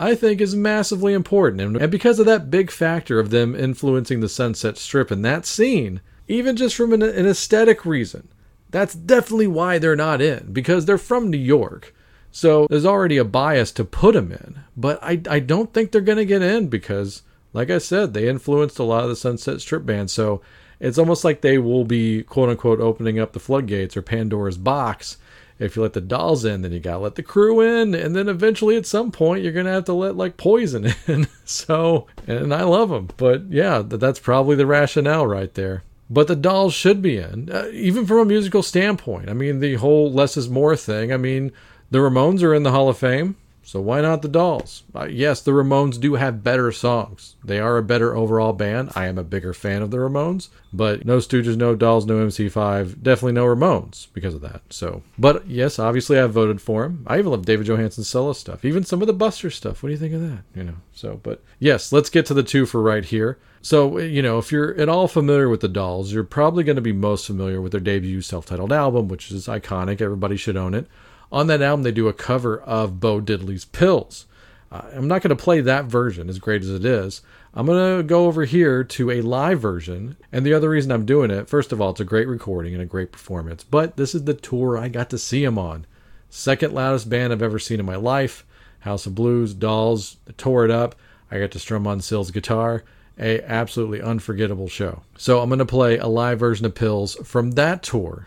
I 0.00 0.14
think 0.14 0.40
is 0.40 0.56
massively 0.56 1.12
important. 1.12 1.76
And 1.76 1.90
because 1.90 2.18
of 2.18 2.24
that 2.24 2.50
big 2.50 2.70
factor 2.70 3.20
of 3.20 3.28
them 3.28 3.54
influencing 3.54 4.20
the 4.20 4.30
Sunset 4.30 4.78
Strip 4.78 5.10
and 5.10 5.22
that 5.26 5.44
scene, 5.44 6.00
even 6.26 6.56
just 6.56 6.74
from 6.74 6.90
an, 6.94 7.02
an 7.02 7.26
aesthetic 7.26 7.84
reason, 7.84 8.28
that's 8.70 8.94
definitely 8.94 9.46
why 9.46 9.76
they're 9.76 9.94
not 9.94 10.22
in, 10.22 10.54
because 10.54 10.86
they're 10.86 10.96
from 10.96 11.30
New 11.30 11.36
York. 11.36 11.94
So 12.30 12.66
there's 12.70 12.86
already 12.86 13.18
a 13.18 13.24
bias 13.24 13.72
to 13.72 13.84
put 13.84 14.14
them 14.14 14.32
in. 14.32 14.60
But 14.74 14.98
I, 15.02 15.20
I 15.28 15.40
don't 15.40 15.74
think 15.74 15.92
they're 15.92 16.00
going 16.00 16.16
to 16.16 16.24
get 16.24 16.40
in 16.40 16.68
because 16.68 17.24
like 17.52 17.70
I 17.70 17.78
said, 17.78 18.14
they 18.14 18.28
influenced 18.28 18.78
a 18.78 18.84
lot 18.84 19.04
of 19.04 19.10
the 19.10 19.16
Sunset 19.16 19.60
Strip 19.60 19.84
bands. 19.84 20.12
So 20.14 20.40
it's 20.82 20.98
almost 20.98 21.24
like 21.24 21.40
they 21.40 21.58
will 21.58 21.84
be 21.84 22.24
quote 22.24 22.48
unquote 22.48 22.80
opening 22.80 23.18
up 23.18 23.32
the 23.32 23.40
floodgates 23.40 23.96
or 23.96 24.02
Pandora's 24.02 24.58
box. 24.58 25.16
If 25.58 25.76
you 25.76 25.82
let 25.82 25.92
the 25.92 26.00
dolls 26.00 26.44
in, 26.44 26.62
then 26.62 26.72
you 26.72 26.80
gotta 26.80 26.98
let 26.98 27.14
the 27.14 27.22
Crüe 27.22 27.82
in, 27.82 27.94
and 27.94 28.16
then 28.16 28.28
eventually 28.28 28.76
at 28.76 28.84
some 28.84 29.12
point 29.12 29.44
you're 29.44 29.52
gonna 29.52 29.70
have 29.70 29.84
to 29.84 29.92
let 29.92 30.16
like 30.16 30.36
poison 30.36 30.92
in. 31.06 31.28
so, 31.44 32.08
and 32.26 32.52
I 32.52 32.64
love 32.64 32.90
them, 32.90 33.08
but 33.16 33.44
yeah, 33.48 33.82
that's 33.84 34.18
probably 34.18 34.56
the 34.56 34.66
rationale 34.66 35.26
right 35.26 35.54
there. 35.54 35.84
But 36.10 36.26
the 36.26 36.36
dolls 36.36 36.74
should 36.74 37.00
be 37.00 37.16
in, 37.16 37.48
uh, 37.50 37.68
even 37.72 38.04
from 38.04 38.18
a 38.18 38.24
musical 38.24 38.62
standpoint. 38.62 39.30
I 39.30 39.34
mean, 39.34 39.60
the 39.60 39.76
whole 39.76 40.12
less 40.12 40.36
is 40.36 40.50
more 40.50 40.76
thing. 40.76 41.12
I 41.12 41.16
mean, 41.16 41.52
the 41.90 41.98
Ramones 41.98 42.42
are 42.42 42.54
in 42.54 42.64
the 42.64 42.72
Hall 42.72 42.88
of 42.88 42.98
Fame. 42.98 43.36
So 43.72 43.80
why 43.80 44.02
not 44.02 44.20
the 44.20 44.28
Dolls? 44.28 44.82
Uh, 44.94 45.06
yes, 45.06 45.40
the 45.40 45.52
Ramones 45.52 45.98
do 45.98 46.16
have 46.16 46.44
better 46.44 46.72
songs. 46.72 47.36
They 47.42 47.58
are 47.58 47.78
a 47.78 47.82
better 47.82 48.14
overall 48.14 48.52
band. 48.52 48.90
I 48.94 49.06
am 49.06 49.16
a 49.16 49.24
bigger 49.24 49.54
fan 49.54 49.80
of 49.80 49.90
the 49.90 49.96
Ramones, 49.96 50.50
but 50.74 51.06
no 51.06 51.16
Stooges, 51.16 51.56
no 51.56 51.74
Dolls, 51.74 52.04
no 52.04 52.16
MC5, 52.16 53.02
definitely 53.02 53.32
no 53.32 53.46
Ramones 53.46 54.08
because 54.12 54.34
of 54.34 54.42
that. 54.42 54.60
So, 54.68 55.02
but 55.18 55.48
yes, 55.48 55.78
obviously 55.78 56.20
I 56.20 56.26
voted 56.26 56.60
for 56.60 56.84
him. 56.84 57.02
I 57.06 57.18
even 57.18 57.30
love 57.30 57.46
David 57.46 57.64
Johansen's 57.64 58.08
solo 58.08 58.34
stuff, 58.34 58.62
even 58.62 58.84
some 58.84 59.00
of 59.00 59.06
the 59.06 59.14
Buster 59.14 59.48
stuff. 59.48 59.82
What 59.82 59.86
do 59.86 59.92
you 59.94 59.98
think 59.98 60.12
of 60.12 60.20
that? 60.20 60.42
You 60.54 60.64
know. 60.64 60.76
So, 60.92 61.20
but 61.22 61.42
yes, 61.58 61.92
let's 61.92 62.10
get 62.10 62.26
to 62.26 62.34
the 62.34 62.42
two 62.42 62.66
for 62.66 62.82
right 62.82 63.06
here. 63.06 63.38
So, 63.62 63.96
you 63.96 64.20
know, 64.20 64.36
if 64.38 64.52
you're 64.52 64.78
at 64.78 64.90
all 64.90 65.08
familiar 65.08 65.48
with 65.48 65.62
the 65.62 65.68
Dolls, 65.68 66.12
you're 66.12 66.24
probably 66.24 66.62
going 66.62 66.76
to 66.76 66.82
be 66.82 66.92
most 66.92 67.26
familiar 67.26 67.62
with 67.62 67.72
their 67.72 67.80
debut 67.80 68.20
self-titled 68.20 68.70
album, 68.70 69.08
which 69.08 69.30
is 69.30 69.46
iconic. 69.46 70.02
Everybody 70.02 70.36
should 70.36 70.58
own 70.58 70.74
it. 70.74 70.88
On 71.32 71.46
that 71.46 71.62
album, 71.62 71.82
they 71.82 71.92
do 71.92 72.08
a 72.08 72.12
cover 72.12 72.60
of 72.60 73.00
Bo 73.00 73.18
Diddley's 73.18 73.64
Pills. 73.64 74.26
Uh, 74.70 74.82
I'm 74.94 75.08
not 75.08 75.22
going 75.22 75.34
to 75.34 75.42
play 75.42 75.62
that 75.62 75.86
version, 75.86 76.28
as 76.28 76.38
great 76.38 76.60
as 76.60 76.68
it 76.68 76.84
is. 76.84 77.22
I'm 77.54 77.64
going 77.64 77.98
to 77.98 78.02
go 78.02 78.26
over 78.26 78.44
here 78.44 78.84
to 78.84 79.10
a 79.10 79.22
live 79.22 79.58
version. 79.58 80.18
And 80.30 80.44
the 80.44 80.52
other 80.52 80.68
reason 80.68 80.92
I'm 80.92 81.06
doing 81.06 81.30
it, 81.30 81.48
first 81.48 81.72
of 81.72 81.80
all, 81.80 81.90
it's 81.90 82.00
a 82.00 82.04
great 82.04 82.28
recording 82.28 82.74
and 82.74 82.82
a 82.82 82.86
great 82.86 83.12
performance. 83.12 83.64
But 83.64 83.96
this 83.96 84.14
is 84.14 84.24
the 84.24 84.34
tour 84.34 84.76
I 84.76 84.88
got 84.88 85.08
to 85.10 85.18
see 85.18 85.42
him 85.42 85.58
on. 85.58 85.86
Second 86.28 86.74
loudest 86.74 87.08
band 87.08 87.32
I've 87.32 87.42
ever 87.42 87.58
seen 87.58 87.80
in 87.80 87.86
my 87.86 87.96
life. 87.96 88.44
House 88.80 89.06
of 89.06 89.14
Blues, 89.14 89.54
Dolls, 89.54 90.18
tore 90.36 90.66
it 90.66 90.70
up. 90.70 90.94
I 91.30 91.38
got 91.38 91.50
to 91.52 91.58
strum 91.58 91.86
on 91.86 92.02
Syl's 92.02 92.30
guitar. 92.30 92.84
A 93.18 93.40
absolutely 93.42 94.02
unforgettable 94.02 94.68
show. 94.68 95.02
So 95.16 95.40
I'm 95.40 95.48
going 95.48 95.60
to 95.60 95.64
play 95.64 95.96
a 95.96 96.08
live 96.08 96.38
version 96.38 96.66
of 96.66 96.74
Pills 96.74 97.14
from 97.24 97.52
that 97.52 97.82
tour 97.82 98.26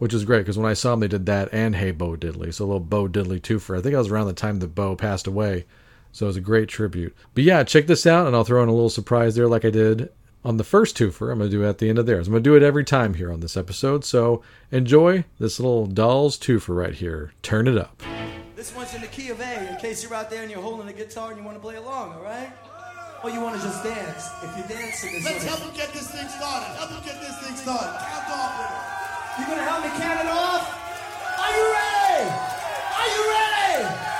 which 0.00 0.14
is 0.14 0.24
great 0.24 0.40
because 0.40 0.56
when 0.56 0.68
I 0.68 0.72
saw 0.72 0.94
him, 0.94 1.00
they 1.00 1.08
did 1.08 1.26
that 1.26 1.50
and 1.52 1.76
Hey 1.76 1.90
Bo 1.90 2.16
Diddley. 2.16 2.52
So 2.54 2.64
a 2.64 2.66
little 2.66 2.80
Bo 2.80 3.06
Diddley 3.06 3.38
twofer. 3.38 3.78
I 3.78 3.82
think 3.82 3.94
I 3.94 3.98
was 3.98 4.08
around 4.08 4.28
the 4.28 4.32
time 4.32 4.58
that 4.58 4.74
Bo 4.74 4.96
passed 4.96 5.26
away. 5.26 5.66
So 6.10 6.24
it 6.24 6.28
was 6.28 6.36
a 6.38 6.40
great 6.40 6.70
tribute. 6.70 7.14
But 7.34 7.44
yeah, 7.44 7.62
check 7.64 7.86
this 7.86 8.06
out, 8.06 8.26
and 8.26 8.34
I'll 8.34 8.42
throw 8.42 8.62
in 8.62 8.70
a 8.70 8.72
little 8.72 8.88
surprise 8.88 9.34
there, 9.34 9.46
like 9.46 9.64
I 9.64 9.70
did 9.70 10.10
on 10.42 10.56
the 10.56 10.64
first 10.64 10.96
twofer. 10.96 11.30
I'm 11.30 11.38
going 11.38 11.50
to 11.50 11.56
do 11.56 11.62
it 11.62 11.68
at 11.68 11.78
the 11.78 11.90
end 11.90 11.98
of 11.98 12.06
theirs. 12.06 12.26
I'm 12.26 12.32
going 12.32 12.42
to 12.42 12.50
do 12.50 12.56
it 12.56 12.62
every 12.62 12.82
time 12.82 13.14
here 13.14 13.30
on 13.30 13.40
this 13.40 13.58
episode. 13.58 14.04
So 14.06 14.42
enjoy 14.72 15.24
this 15.38 15.60
little 15.60 15.86
Dolls 15.86 16.38
twofer 16.38 16.74
right 16.74 16.94
here. 16.94 17.32
Turn 17.42 17.68
it 17.68 17.76
up. 17.76 18.02
This 18.56 18.74
one's 18.74 18.94
in 18.94 19.02
the 19.02 19.06
key 19.06 19.28
of 19.28 19.38
A, 19.38 19.70
in 19.70 19.76
case 19.76 20.02
you're 20.02 20.14
out 20.14 20.30
there 20.30 20.42
and 20.42 20.50
you're 20.50 20.62
holding 20.62 20.88
a 20.88 20.94
guitar 20.94 21.28
and 21.28 21.38
you 21.38 21.44
want 21.44 21.58
to 21.58 21.62
play 21.62 21.76
along, 21.76 22.14
all 22.14 22.22
right? 22.22 22.50
Or 23.22 23.28
you 23.28 23.40
want 23.40 23.60
to 23.60 23.62
just 23.62 23.84
dance. 23.84 24.30
If 24.42 24.56
you 24.56 24.74
dance 24.74 25.04
in 25.04 25.12
this 25.12 25.24
Let's 25.26 25.44
help 25.44 25.60
him 25.60 25.76
get 25.76 25.92
this 25.92 26.10
thing 26.10 26.26
started. 26.26 26.74
Help 26.78 26.90
him 26.90 27.04
get 27.04 27.20
this 27.20 27.38
thing 27.46 27.54
started. 27.54 27.98
Count 28.00 28.30
off 28.30 28.58
with 28.58 28.96
it. 28.96 28.99
You 29.38 29.46
gonna 29.46 29.62
help 29.62 29.84
me 29.84 29.90
count 29.96 30.20
it 30.20 30.26
off? 30.26 30.66
Are 31.38 31.52
you 31.56 31.64
ready? 31.72 32.26
Are 32.98 33.08
you 33.14 33.22
ready? 33.30 34.19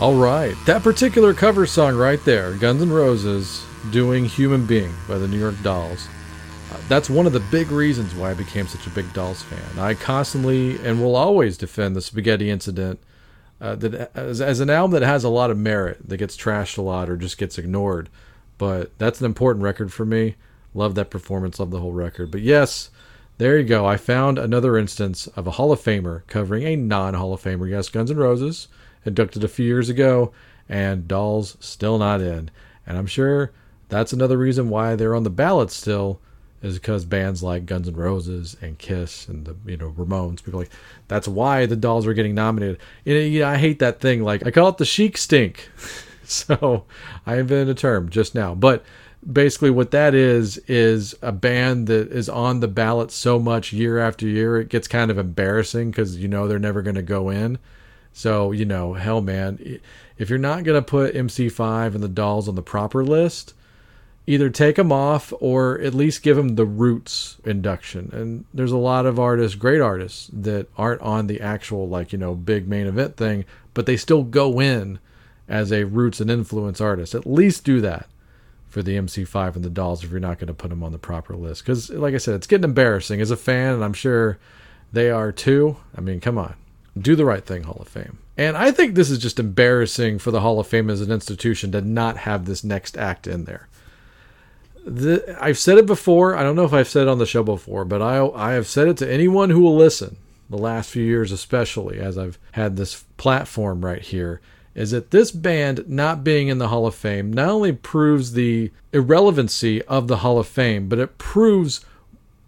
All 0.00 0.14
right, 0.14 0.56
that 0.64 0.82
particular 0.82 1.34
cover 1.34 1.66
song 1.66 1.94
right 1.94 2.24
there, 2.24 2.54
Guns 2.54 2.80
N' 2.80 2.90
Roses 2.90 3.62
doing 3.90 4.24
Human 4.24 4.64
Being 4.64 4.94
by 5.06 5.18
the 5.18 5.28
New 5.28 5.38
York 5.38 5.56
Dolls. 5.62 6.08
Uh, 6.72 6.78
that's 6.88 7.10
one 7.10 7.26
of 7.26 7.34
the 7.34 7.40
big 7.50 7.70
reasons 7.70 8.14
why 8.14 8.30
I 8.30 8.34
became 8.34 8.66
such 8.66 8.86
a 8.86 8.90
big 8.90 9.12
Dolls 9.12 9.42
fan. 9.42 9.78
I 9.78 9.92
constantly 9.92 10.78
and 10.86 11.02
will 11.02 11.16
always 11.16 11.58
defend 11.58 11.94
the 11.94 12.00
Spaghetti 12.00 12.48
Incident 12.48 12.98
uh, 13.60 13.74
that 13.74 14.10
as, 14.16 14.40
as 14.40 14.60
an 14.60 14.70
album 14.70 14.98
that 14.98 15.06
has 15.06 15.22
a 15.22 15.28
lot 15.28 15.50
of 15.50 15.58
merit, 15.58 16.08
that 16.08 16.16
gets 16.16 16.34
trashed 16.34 16.78
a 16.78 16.82
lot 16.82 17.10
or 17.10 17.18
just 17.18 17.36
gets 17.36 17.58
ignored. 17.58 18.08
But 18.56 18.96
that's 18.96 19.20
an 19.20 19.26
important 19.26 19.64
record 19.64 19.92
for 19.92 20.06
me. 20.06 20.36
Love 20.72 20.94
that 20.94 21.10
performance, 21.10 21.60
love 21.60 21.72
the 21.72 21.80
whole 21.80 21.92
record. 21.92 22.30
But 22.30 22.40
yes, 22.40 22.88
there 23.36 23.58
you 23.58 23.64
go. 23.64 23.84
I 23.84 23.98
found 23.98 24.38
another 24.38 24.78
instance 24.78 25.26
of 25.36 25.46
a 25.46 25.52
Hall 25.52 25.72
of 25.72 25.80
Famer 25.80 26.26
covering 26.26 26.62
a 26.62 26.74
non 26.74 27.12
Hall 27.12 27.34
of 27.34 27.42
Famer. 27.42 27.68
Yes, 27.68 27.90
Guns 27.90 28.10
N' 28.10 28.16
Roses 28.16 28.68
inducted 29.04 29.44
a 29.44 29.48
few 29.48 29.66
years 29.66 29.88
ago, 29.88 30.32
and 30.68 31.08
Dolls 31.08 31.56
still 31.60 31.98
not 31.98 32.20
in. 32.20 32.50
And 32.86 32.98
I'm 32.98 33.06
sure 33.06 33.52
that's 33.88 34.12
another 34.12 34.38
reason 34.38 34.68
why 34.68 34.96
they're 34.96 35.14
on 35.14 35.24
the 35.24 35.30
ballot 35.30 35.70
still, 35.70 36.20
is 36.62 36.78
because 36.78 37.04
bands 37.04 37.42
like 37.42 37.66
Guns 37.66 37.88
N' 37.88 37.94
Roses 37.94 38.56
and 38.60 38.78
Kiss 38.78 39.28
and 39.28 39.44
the 39.46 39.56
you 39.66 39.76
know 39.76 39.90
Ramones, 39.90 40.42
people 40.42 40.60
like 40.60 40.70
that's 41.08 41.28
why 41.28 41.66
the 41.66 41.76
Dolls 41.76 42.06
are 42.06 42.14
getting 42.14 42.34
nominated. 42.34 42.78
You 43.04 43.40
know, 43.40 43.48
I 43.48 43.56
hate 43.56 43.78
that 43.78 44.00
thing. 44.00 44.22
Like 44.22 44.46
I 44.46 44.50
call 44.50 44.68
it 44.68 44.78
the 44.78 44.84
chic 44.84 45.16
stink. 45.16 45.70
so 46.24 46.84
I 47.26 47.36
invented 47.36 47.68
a 47.68 47.74
term 47.74 48.08
just 48.08 48.34
now, 48.34 48.54
but 48.54 48.84
basically 49.32 49.70
what 49.70 49.90
that 49.90 50.14
is 50.14 50.56
is 50.66 51.14
a 51.20 51.32
band 51.32 51.86
that 51.86 52.10
is 52.10 52.28
on 52.28 52.60
the 52.60 52.68
ballot 52.68 53.10
so 53.10 53.38
much 53.38 53.72
year 53.72 53.98
after 53.98 54.26
year 54.26 54.58
it 54.58 54.68
gets 54.68 54.88
kind 54.88 55.10
of 55.10 55.18
embarrassing 55.18 55.90
because 55.90 56.16
you 56.16 56.26
know 56.26 56.48
they're 56.48 56.58
never 56.58 56.80
going 56.80 56.94
to 56.94 57.02
go 57.02 57.28
in 57.28 57.58
so, 58.12 58.52
you 58.52 58.64
know, 58.64 58.94
hell, 58.94 59.20
man, 59.20 59.80
if 60.18 60.28
you're 60.28 60.38
not 60.38 60.64
going 60.64 60.80
to 60.80 60.86
put 60.86 61.14
MC5 61.14 61.94
and 61.94 62.02
the 62.02 62.08
dolls 62.08 62.48
on 62.48 62.54
the 62.54 62.62
proper 62.62 63.04
list, 63.04 63.54
either 64.26 64.50
take 64.50 64.76
them 64.76 64.92
off 64.92 65.32
or 65.40 65.80
at 65.80 65.94
least 65.94 66.22
give 66.22 66.36
them 66.36 66.56
the 66.56 66.66
roots 66.66 67.38
induction. 67.44 68.10
And 68.12 68.44
there's 68.52 68.72
a 68.72 68.76
lot 68.76 69.06
of 69.06 69.18
artists, 69.18 69.56
great 69.56 69.80
artists, 69.80 70.28
that 70.32 70.68
aren't 70.76 71.00
on 71.00 71.26
the 71.26 71.40
actual, 71.40 71.88
like, 71.88 72.12
you 72.12 72.18
know, 72.18 72.34
big 72.34 72.68
main 72.68 72.86
event 72.86 73.16
thing, 73.16 73.44
but 73.74 73.86
they 73.86 73.96
still 73.96 74.22
go 74.22 74.60
in 74.60 74.98
as 75.48 75.72
a 75.72 75.84
roots 75.84 76.20
and 76.20 76.30
influence 76.30 76.80
artist. 76.80 77.14
At 77.14 77.26
least 77.26 77.64
do 77.64 77.80
that 77.80 78.06
for 78.68 78.82
the 78.82 78.96
MC5 78.96 79.56
and 79.56 79.64
the 79.64 79.70
dolls 79.70 80.04
if 80.04 80.10
you're 80.10 80.20
not 80.20 80.38
going 80.38 80.48
to 80.48 80.54
put 80.54 80.70
them 80.70 80.84
on 80.84 80.92
the 80.92 80.98
proper 80.98 81.34
list. 81.34 81.64
Because, 81.64 81.90
like 81.90 82.14
I 82.14 82.18
said, 82.18 82.34
it's 82.36 82.46
getting 82.46 82.64
embarrassing 82.64 83.20
as 83.20 83.30
a 83.30 83.36
fan, 83.36 83.74
and 83.74 83.84
I'm 83.84 83.94
sure 83.94 84.38
they 84.92 85.10
are 85.10 85.32
too. 85.32 85.76
I 85.96 86.00
mean, 86.00 86.20
come 86.20 86.38
on 86.38 86.54
do 87.02 87.16
the 87.16 87.24
right 87.24 87.44
thing 87.44 87.64
Hall 87.64 87.78
of 87.80 87.88
Fame. 87.88 88.18
And 88.36 88.56
I 88.56 88.70
think 88.70 88.94
this 88.94 89.10
is 89.10 89.18
just 89.18 89.38
embarrassing 89.38 90.18
for 90.18 90.30
the 90.30 90.40
Hall 90.40 90.60
of 90.60 90.66
Fame 90.66 90.88
as 90.90 91.00
an 91.00 91.12
institution 91.12 91.72
to 91.72 91.80
not 91.80 92.18
have 92.18 92.44
this 92.44 92.64
next 92.64 92.96
act 92.96 93.26
in 93.26 93.44
there. 93.44 93.68
The, 94.84 95.36
I've 95.40 95.58
said 95.58 95.78
it 95.78 95.86
before. 95.86 96.34
I 96.34 96.42
don't 96.42 96.56
know 96.56 96.64
if 96.64 96.72
I've 96.72 96.88
said 96.88 97.02
it 97.02 97.08
on 97.08 97.18
the 97.18 97.26
show 97.26 97.42
before, 97.42 97.84
but 97.84 98.00
I 98.00 98.26
I 98.28 98.52
have 98.52 98.66
said 98.66 98.88
it 98.88 98.96
to 98.98 99.10
anyone 99.10 99.50
who 99.50 99.60
will 99.60 99.76
listen. 99.76 100.16
The 100.48 100.56
last 100.56 100.90
few 100.90 101.04
years, 101.04 101.30
especially 101.30 102.00
as 102.00 102.18
I've 102.18 102.38
had 102.52 102.76
this 102.76 103.04
platform 103.18 103.84
right 103.84 104.02
here, 104.02 104.40
is 104.74 104.90
that 104.92 105.10
this 105.10 105.30
band 105.30 105.88
not 105.88 106.24
being 106.24 106.48
in 106.48 106.58
the 106.58 106.68
Hall 106.68 106.86
of 106.86 106.94
Fame 106.94 107.32
not 107.32 107.50
only 107.50 107.72
proves 107.72 108.32
the 108.32 108.70
irrelevancy 108.92 109.82
of 109.82 110.08
the 110.08 110.18
Hall 110.18 110.38
of 110.38 110.48
Fame, 110.48 110.88
but 110.88 110.98
it 110.98 111.18
proves 111.18 111.84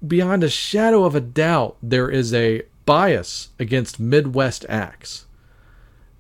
beyond 0.05 0.43
a 0.43 0.49
shadow 0.49 1.05
of 1.05 1.15
a 1.15 1.21
doubt 1.21 1.77
there 1.83 2.11
is 2.11 2.33
a 2.35 2.63
bias 2.85 3.51
against 3.59 4.01
Midwest 4.01 4.65
acts. 4.69 5.27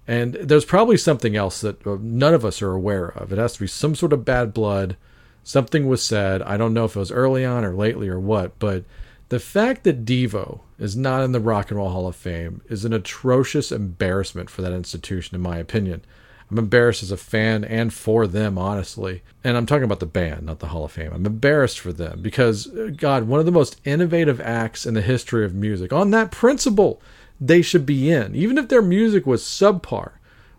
And 0.07 0.35
there's 0.35 0.64
probably 0.64 0.96
something 0.96 1.37
else 1.37 1.61
that 1.61 1.87
uh, 1.87 1.96
none 2.01 2.35
of 2.35 2.44
us 2.44 2.61
are 2.61 2.72
aware 2.72 3.07
of. 3.07 3.33
It 3.33 3.38
has 3.38 3.55
to 3.55 3.61
be 3.61 3.66
some 3.66 3.94
sort 3.94 4.12
of 4.12 4.25
bad 4.25 4.53
blood. 4.53 4.96
Something 5.44 5.87
was 5.87 6.03
said. 6.03 6.42
I 6.42 6.57
don't 6.57 6.75
know 6.75 6.85
if 6.85 6.96
it 6.96 7.01
was 7.01 7.12
early 7.12 7.44
on 7.44 7.64
or 7.64 7.75
lately 7.75 8.09
or 8.09 8.18
what, 8.18 8.59
but 8.59 8.85
the 9.29 9.40
fact 9.40 9.85
that 9.85 10.05
Devo 10.05 10.61
is 10.79 10.96
not 10.96 11.22
in 11.22 11.33
the 11.33 11.40
Rock 11.40 11.70
and 11.70 11.79
Roll 11.79 11.88
Hall 11.88 12.07
of 12.07 12.16
Fame 12.16 12.61
is 12.68 12.85
an 12.85 12.92
atrocious 12.92 13.72
embarrassment 13.72 14.51
for 14.51 14.62
that 14.62 14.72
institution, 14.72 15.35
in 15.35 15.40
my 15.40 15.57
opinion. 15.57 16.05
I'm 16.52 16.58
embarrassed 16.58 17.02
as 17.02 17.10
a 17.10 17.16
fan 17.16 17.64
and 17.64 17.94
for 17.94 18.26
them, 18.26 18.58
honestly. 18.58 19.22
And 19.42 19.56
I'm 19.56 19.64
talking 19.64 19.84
about 19.84 20.00
the 20.00 20.06
band, 20.06 20.44
not 20.44 20.58
the 20.58 20.66
Hall 20.66 20.84
of 20.84 20.92
Fame. 20.92 21.10
I'm 21.10 21.24
embarrassed 21.24 21.80
for 21.80 21.94
them 21.94 22.20
because, 22.20 22.66
God, 22.66 23.26
one 23.26 23.40
of 23.40 23.46
the 23.46 23.52
most 23.52 23.80
innovative 23.86 24.38
acts 24.38 24.84
in 24.84 24.92
the 24.92 25.00
history 25.00 25.46
of 25.46 25.54
music. 25.54 25.94
On 25.94 26.10
that 26.10 26.30
principle, 26.30 27.00
they 27.40 27.62
should 27.62 27.86
be 27.86 28.10
in, 28.10 28.34
even 28.34 28.58
if 28.58 28.68
their 28.68 28.82
music 28.82 29.26
was 29.26 29.42
subpar. 29.42 30.12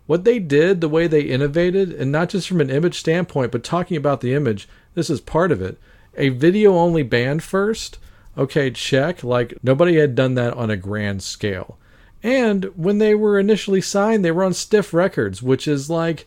What 0.06 0.24
they 0.24 0.40
did, 0.40 0.80
the 0.80 0.88
way 0.88 1.06
they 1.06 1.22
innovated, 1.22 1.92
and 1.92 2.10
not 2.10 2.28
just 2.28 2.48
from 2.48 2.60
an 2.60 2.70
image 2.70 2.98
standpoint, 2.98 3.52
but 3.52 3.62
talking 3.62 3.96
about 3.96 4.20
the 4.20 4.34
image, 4.34 4.68
this 4.94 5.08
is 5.08 5.20
part 5.20 5.52
of 5.52 5.62
it. 5.62 5.78
A 6.16 6.30
video 6.30 6.74
only 6.74 7.04
band 7.04 7.44
first, 7.44 7.98
okay, 8.36 8.72
check. 8.72 9.22
Like, 9.22 9.54
nobody 9.62 9.98
had 9.98 10.16
done 10.16 10.34
that 10.34 10.54
on 10.54 10.70
a 10.70 10.76
grand 10.76 11.22
scale. 11.22 11.78
And 12.24 12.64
when 12.74 12.98
they 12.98 13.14
were 13.14 13.38
initially 13.38 13.82
signed, 13.82 14.24
they 14.24 14.30
were 14.30 14.44
on 14.44 14.54
Stiff 14.54 14.94
Records, 14.94 15.42
which 15.42 15.68
is 15.68 15.90
like 15.90 16.26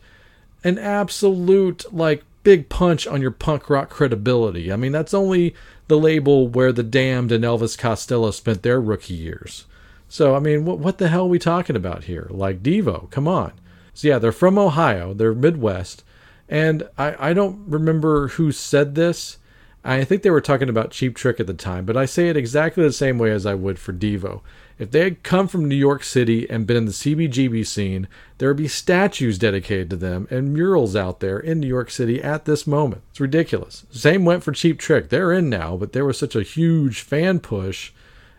an 0.62 0.78
absolute 0.78 1.92
like 1.92 2.22
big 2.44 2.68
punch 2.68 3.04
on 3.04 3.20
your 3.20 3.32
punk 3.32 3.68
rock 3.68 3.90
credibility. 3.90 4.72
I 4.72 4.76
mean, 4.76 4.92
that's 4.92 5.12
only 5.12 5.56
the 5.88 5.98
label 5.98 6.46
where 6.46 6.70
the 6.72 6.84
Damned 6.84 7.32
and 7.32 7.42
Elvis 7.42 7.76
Costello 7.76 8.30
spent 8.30 8.62
their 8.62 8.80
rookie 8.80 9.14
years. 9.14 9.66
So, 10.08 10.36
I 10.36 10.38
mean, 10.38 10.64
what 10.64 10.78
what 10.78 10.98
the 10.98 11.08
hell 11.08 11.24
are 11.24 11.28
we 11.28 11.40
talking 11.40 11.74
about 11.74 12.04
here? 12.04 12.28
Like 12.30 12.62
Devo, 12.62 13.10
come 13.10 13.26
on. 13.26 13.52
So 13.92 14.06
yeah, 14.06 14.20
they're 14.20 14.30
from 14.30 14.56
Ohio, 14.56 15.12
they're 15.12 15.34
Midwest, 15.34 16.04
and 16.48 16.88
I 16.96 17.30
I 17.30 17.32
don't 17.32 17.68
remember 17.68 18.28
who 18.28 18.52
said 18.52 18.94
this. 18.94 19.38
I 19.84 20.04
think 20.04 20.22
they 20.22 20.30
were 20.30 20.40
talking 20.40 20.68
about 20.68 20.92
Cheap 20.92 21.16
Trick 21.16 21.40
at 21.40 21.48
the 21.48 21.54
time, 21.54 21.84
but 21.84 21.96
I 21.96 22.04
say 22.04 22.28
it 22.28 22.36
exactly 22.36 22.84
the 22.84 22.92
same 22.92 23.18
way 23.18 23.32
as 23.32 23.46
I 23.46 23.54
would 23.54 23.80
for 23.80 23.92
Devo. 23.92 24.42
If 24.78 24.92
they 24.92 25.00
had 25.00 25.24
come 25.24 25.48
from 25.48 25.66
New 25.66 25.74
York 25.74 26.04
City 26.04 26.48
and 26.48 26.66
been 26.66 26.76
in 26.76 26.84
the 26.84 26.92
CBGB 26.92 27.66
scene, 27.66 28.06
there 28.38 28.48
would 28.48 28.56
be 28.56 28.68
statues 28.68 29.36
dedicated 29.36 29.90
to 29.90 29.96
them 29.96 30.28
and 30.30 30.52
murals 30.52 30.94
out 30.94 31.18
there 31.18 31.38
in 31.38 31.58
New 31.58 31.66
York 31.66 31.90
City 31.90 32.22
at 32.22 32.44
this 32.44 32.66
moment. 32.66 33.02
It's 33.10 33.20
ridiculous. 33.20 33.84
Same 33.90 34.24
went 34.24 34.44
for 34.44 34.52
Cheap 34.52 34.78
Trick. 34.78 35.08
They're 35.08 35.32
in 35.32 35.50
now, 35.50 35.76
but 35.76 35.92
there 35.92 36.04
was 36.04 36.16
such 36.16 36.36
a 36.36 36.42
huge 36.42 37.00
fan 37.00 37.40
push 37.40 37.92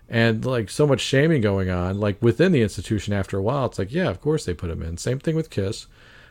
and 0.08 0.46
like 0.46 0.70
so 0.70 0.88
much 0.88 1.02
shaming 1.02 1.42
going 1.42 1.70
on, 1.70 2.00
like 2.00 2.22
within 2.22 2.54
the 2.54 2.62
institution 2.62 3.14
after 3.14 3.38
a 3.38 3.44
while. 3.44 3.66
It's 3.66 3.78
like, 3.78 3.92
yeah, 3.92 4.10
of 4.10 4.22
course 4.22 4.46
they 4.46 4.54
put 4.54 4.70
them 4.70 4.82
in. 4.82 4.98
Same 4.98 5.20
thing 5.20 5.36
with 5.36 5.50
Kiss. 5.50 5.88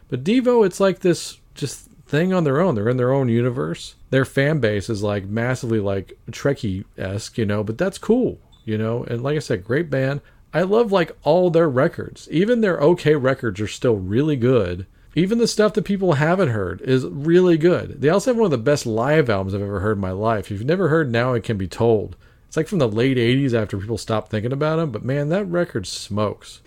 But 0.08 0.24
Devo, 0.24 0.64
it's 0.64 0.80
like 0.80 1.00
this 1.00 1.38
just 1.54 1.90
thing 2.06 2.32
on 2.32 2.44
their 2.44 2.62
own. 2.62 2.74
They're 2.74 2.88
in 2.88 2.96
their 2.96 3.12
own 3.12 3.28
universe. 3.28 3.94
Their 4.08 4.24
fan 4.24 4.58
base 4.58 4.88
is 4.88 5.02
like 5.02 5.26
massively 5.26 5.80
like 5.80 6.18
Trekkie 6.30 6.86
esque, 6.96 7.36
you 7.36 7.44
know, 7.44 7.62
but 7.62 7.76
that's 7.76 7.98
cool 7.98 8.38
you 8.68 8.78
know. 8.78 9.04
And 9.04 9.22
like 9.22 9.36
I 9.36 9.40
said, 9.40 9.64
great 9.64 9.90
band. 9.90 10.20
I 10.52 10.62
love 10.62 10.92
like 10.92 11.16
all 11.22 11.50
their 11.50 11.68
records. 11.68 12.28
Even 12.30 12.60
their 12.60 12.78
okay 12.78 13.14
records 13.14 13.60
are 13.60 13.68
still 13.68 13.96
really 13.96 14.36
good. 14.36 14.86
Even 15.14 15.38
the 15.38 15.48
stuff 15.48 15.74
that 15.74 15.84
people 15.84 16.14
haven't 16.14 16.50
heard 16.50 16.80
is 16.82 17.04
really 17.04 17.58
good. 17.58 18.00
They 18.00 18.08
also 18.08 18.30
have 18.30 18.36
one 18.36 18.46
of 18.46 18.50
the 18.50 18.58
best 18.58 18.86
live 18.86 19.28
albums 19.28 19.54
I've 19.54 19.62
ever 19.62 19.80
heard 19.80 19.96
in 19.96 20.00
my 20.00 20.10
life. 20.10 20.46
If 20.46 20.52
you've 20.52 20.64
never 20.64 20.88
heard 20.88 21.10
Now 21.10 21.32
It 21.32 21.44
Can 21.44 21.56
Be 21.56 21.66
Told, 21.66 22.16
it's 22.46 22.56
like 22.56 22.68
from 22.68 22.78
the 22.78 22.88
late 22.88 23.16
80s 23.16 23.52
after 23.52 23.78
people 23.78 23.98
stopped 23.98 24.30
thinking 24.30 24.52
about 24.52 24.76
them, 24.76 24.90
but 24.90 25.04
man, 25.04 25.28
that 25.30 25.44
record 25.46 25.86
smokes. 25.86 26.60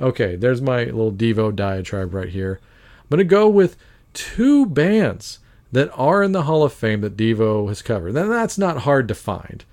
Okay, 0.00 0.36
there's 0.36 0.62
my 0.62 0.84
little 0.84 1.12
Devo 1.12 1.54
diatribe 1.54 2.14
right 2.14 2.28
here. 2.28 2.60
I'm 3.00 3.08
going 3.10 3.18
to 3.18 3.24
go 3.24 3.48
with 3.48 3.76
two 4.12 4.66
bands 4.66 5.40
that 5.72 5.90
are 5.94 6.22
in 6.22 6.32
the 6.32 6.44
Hall 6.44 6.62
of 6.62 6.72
Fame 6.72 7.00
that 7.00 7.16
Devo 7.16 7.68
has 7.68 7.82
covered. 7.82 8.12
Then 8.12 8.30
that's 8.30 8.58
not 8.58 8.78
hard 8.78 9.08
to 9.08 9.14
find. 9.14 9.64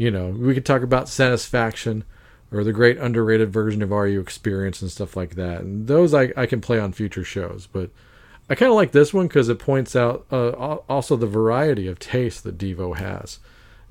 You 0.00 0.10
know, 0.10 0.28
we 0.28 0.54
could 0.54 0.64
talk 0.64 0.80
about 0.80 1.10
Satisfaction 1.10 2.04
or 2.50 2.64
the 2.64 2.72
great 2.72 2.96
underrated 2.96 3.52
version 3.52 3.82
of 3.82 3.92
Are 3.92 4.08
You 4.08 4.18
Experience 4.18 4.80
and 4.80 4.90
stuff 4.90 5.14
like 5.14 5.34
that. 5.34 5.60
And 5.60 5.88
those 5.88 6.14
I, 6.14 6.32
I 6.38 6.46
can 6.46 6.62
play 6.62 6.80
on 6.80 6.94
future 6.94 7.22
shows. 7.22 7.68
But 7.70 7.90
I 8.48 8.54
kind 8.54 8.70
of 8.70 8.76
like 8.76 8.92
this 8.92 9.12
one 9.12 9.26
because 9.28 9.50
it 9.50 9.58
points 9.58 9.94
out 9.94 10.24
uh, 10.32 10.78
also 10.88 11.16
the 11.16 11.26
variety 11.26 11.86
of 11.86 11.98
taste 11.98 12.44
that 12.44 12.56
Devo 12.56 12.96
has. 12.96 13.40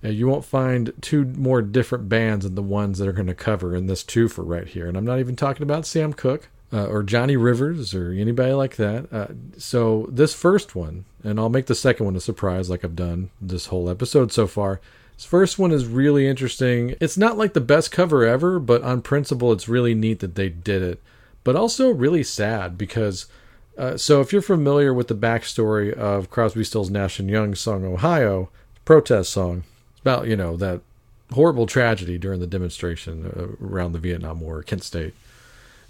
You 0.02 0.28
won't 0.28 0.46
find 0.46 0.94
two 1.00 1.26
more 1.26 1.62
different 1.62 2.10
bands 2.10 2.44
than 2.44 2.56
the 2.56 2.64
ones 2.64 2.98
that 2.98 3.08
are 3.08 3.14
going 3.14 3.28
to 3.28 3.36
cover 3.36 3.76
in 3.76 3.86
this 3.86 4.04
twofer 4.04 4.42
right 4.44 4.68
here. 4.68 4.88
And 4.88 4.98
I'm 4.98 5.06
not 5.06 5.20
even 5.20 5.36
talking 5.36 5.62
about 5.62 5.86
Sam 5.86 6.14
Cooke 6.14 6.50
uh, 6.74 6.88
or 6.88 7.04
Johnny 7.04 7.38
Rivers 7.38 7.94
or 7.94 8.14
anybody 8.14 8.54
like 8.54 8.78
that. 8.78 9.14
Uh, 9.14 9.28
so 9.60 10.08
this 10.12 10.34
first 10.34 10.74
one, 10.74 11.06
and 11.24 11.40
I'll 11.40 11.50
make 11.50 11.68
the 11.68 11.76
second 11.76 12.08
one 12.08 12.16
a 12.16 12.20
surprise 12.20 12.68
like 12.68 12.84
I've 12.84 12.96
done 12.96 13.30
this 13.40 13.68
whole 13.68 13.92
episode 13.92 14.32
so 14.32 14.48
far, 14.48 14.82
this 15.20 15.26
first 15.26 15.60
one 15.60 15.74
is 15.74 15.86
really 15.86 16.26
interesting. 16.26 16.96
It's 17.02 17.18
not 17.18 17.38
like 17.38 17.52
the 17.52 17.60
best 17.60 17.92
cover 17.92 18.26
ever, 18.26 18.58
but 18.58 18.84
on 18.84 19.02
principle, 19.02 19.52
it's 19.52 19.68
really 19.68 19.94
neat 19.94 20.22
that 20.22 20.36
they 20.36 20.48
did 20.48 20.82
it. 20.82 21.04
But 21.44 21.58
also 21.58 21.90
really 21.90 22.24
sad 22.24 22.78
because, 22.78 23.26
uh, 23.78 23.98
so 23.98 24.22
if 24.22 24.32
you're 24.32 24.42
familiar 24.42 24.94
with 24.94 25.10
the 25.10 25.16
backstory 25.16 25.92
of 25.92 26.30
Crosby, 26.30 26.64
Stills, 26.64 26.90
Nash 26.90 27.20
and 27.20 27.30
Young's 27.30 27.60
song 27.60 27.84
"Ohio," 27.84 28.50
protest 28.86 29.34
song, 29.34 29.66
it's 29.92 30.00
about 30.00 30.28
you 30.28 30.38
know 30.38 30.56
that 30.56 30.80
horrible 31.34 31.66
tragedy 31.66 32.18
during 32.18 32.40
the 32.40 32.48
demonstration 32.48 33.26
uh, 33.26 33.66
around 33.66 33.92
the 33.92 34.00
Vietnam 34.00 34.40
War, 34.40 34.64
Kent 34.64 34.86
State, 34.86 35.14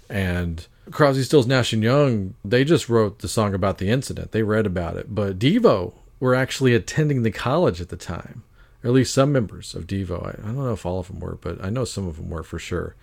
and 0.08 0.66
Crosby, 0.90 1.22
Stills, 1.22 1.46
Nash 1.46 1.72
and 1.72 1.84
Young, 1.84 2.34
they 2.44 2.64
just 2.64 2.88
wrote 2.88 3.20
the 3.20 3.28
song 3.28 3.54
about 3.54 3.78
the 3.78 3.90
incident. 3.90 4.32
They 4.32 4.42
read 4.42 4.66
about 4.66 4.96
it. 4.96 5.14
But 5.14 5.38
Devo 5.38 5.92
were 6.18 6.34
actually 6.34 6.74
attending 6.74 7.22
the 7.22 7.30
college 7.30 7.80
at 7.80 7.90
the 7.90 7.96
time, 7.96 8.42
or 8.82 8.88
at 8.88 8.94
least 8.94 9.14
some 9.14 9.32
members 9.32 9.74
of 9.74 9.86
Devo. 9.86 10.24
I, 10.24 10.42
I 10.42 10.46
don't 10.46 10.64
know 10.64 10.72
if 10.72 10.86
all 10.86 11.00
of 11.00 11.08
them 11.08 11.20
were, 11.20 11.38
but 11.40 11.62
I 11.62 11.70
know 11.70 11.84
some 11.84 12.06
of 12.06 12.16
them 12.16 12.30
were 12.30 12.42
for 12.42 12.58
sure. 12.58 12.94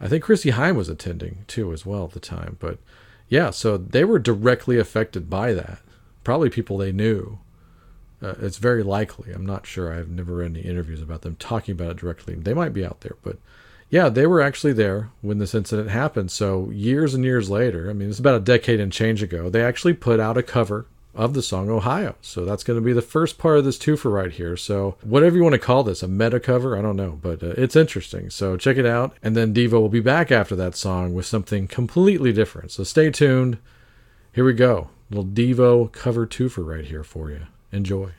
I 0.00 0.08
think 0.08 0.24
Chrissie 0.24 0.52
Hynde 0.52 0.76
was 0.76 0.88
attending 0.88 1.44
too 1.46 1.72
as 1.72 1.86
well 1.86 2.04
at 2.04 2.10
the 2.10 2.20
time. 2.20 2.56
But 2.58 2.78
yeah, 3.28 3.50
so 3.50 3.76
they 3.76 4.04
were 4.04 4.18
directly 4.18 4.78
affected 4.78 5.30
by 5.30 5.52
that. 5.52 5.78
Probably 6.24 6.50
people 6.50 6.76
they 6.76 6.92
knew. 6.92 7.38
Uh, 8.20 8.34
it's 8.40 8.58
very 8.58 8.82
likely. 8.82 9.32
I'm 9.32 9.46
not 9.46 9.66
sure. 9.66 9.92
I've 9.92 10.08
never 10.08 10.36
read 10.36 10.56
any 10.56 10.60
interviews 10.60 11.02
about 11.02 11.22
them 11.22 11.36
talking 11.36 11.72
about 11.72 11.90
it 11.92 11.96
directly. 11.96 12.34
They 12.34 12.54
might 12.54 12.72
be 12.72 12.84
out 12.84 13.00
there, 13.00 13.16
but 13.22 13.38
yeah, 13.90 14.08
they 14.08 14.26
were 14.26 14.40
actually 14.40 14.72
there 14.72 15.10
when 15.20 15.38
this 15.38 15.54
incident 15.54 15.90
happened. 15.90 16.30
So 16.30 16.70
years 16.70 17.14
and 17.14 17.24
years 17.24 17.50
later, 17.50 17.90
I 17.90 17.92
mean, 17.92 18.08
it's 18.08 18.18
about 18.18 18.36
a 18.36 18.40
decade 18.40 18.80
and 18.80 18.92
change 18.92 19.22
ago, 19.22 19.50
they 19.50 19.62
actually 19.62 19.92
put 19.94 20.18
out 20.18 20.38
a 20.38 20.42
cover 20.42 20.86
of 21.14 21.34
the 21.34 21.42
song 21.42 21.68
Ohio. 21.68 22.14
So 22.20 22.44
that's 22.44 22.64
going 22.64 22.78
to 22.78 22.84
be 22.84 22.92
the 22.92 23.02
first 23.02 23.38
part 23.38 23.58
of 23.58 23.64
this 23.64 23.78
twofer 23.78 24.12
right 24.12 24.32
here. 24.32 24.56
So 24.56 24.96
whatever 25.02 25.36
you 25.36 25.42
want 25.42 25.54
to 25.54 25.58
call 25.58 25.84
this, 25.84 26.02
a 26.02 26.08
meta 26.08 26.40
cover, 26.40 26.76
I 26.76 26.82
don't 26.82 26.96
know, 26.96 27.18
but 27.20 27.42
uh, 27.42 27.54
it's 27.56 27.76
interesting. 27.76 28.30
So 28.30 28.56
check 28.56 28.76
it 28.76 28.86
out. 28.86 29.16
And 29.22 29.36
then 29.36 29.54
Devo 29.54 29.72
will 29.72 29.88
be 29.88 30.00
back 30.00 30.32
after 30.32 30.56
that 30.56 30.76
song 30.76 31.12
with 31.14 31.26
something 31.26 31.68
completely 31.68 32.32
different. 32.32 32.70
So 32.70 32.84
stay 32.84 33.10
tuned. 33.10 33.58
Here 34.32 34.44
we 34.44 34.54
go. 34.54 34.88
Little 35.10 35.26
Devo 35.26 35.92
cover 35.92 36.26
twofer 36.26 36.66
right 36.66 36.86
here 36.86 37.04
for 37.04 37.30
you. 37.30 37.42
Enjoy. 37.70 38.12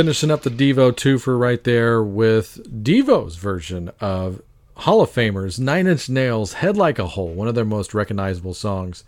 Finishing 0.00 0.30
up 0.30 0.40
the 0.40 0.48
Devo 0.48 0.90
twofer 0.90 1.38
right 1.38 1.62
there 1.64 2.02
with 2.02 2.82
Devo's 2.82 3.36
version 3.36 3.90
of 4.00 4.40
Hall 4.76 5.02
of 5.02 5.10
Famers, 5.10 5.60
Nine 5.60 5.86
Inch 5.86 6.08
Nails, 6.08 6.54
Head 6.54 6.78
Like 6.78 6.98
a 6.98 7.08
Hole, 7.08 7.34
one 7.34 7.48
of 7.48 7.54
their 7.54 7.66
most 7.66 7.92
recognizable 7.92 8.54
songs. 8.54 9.04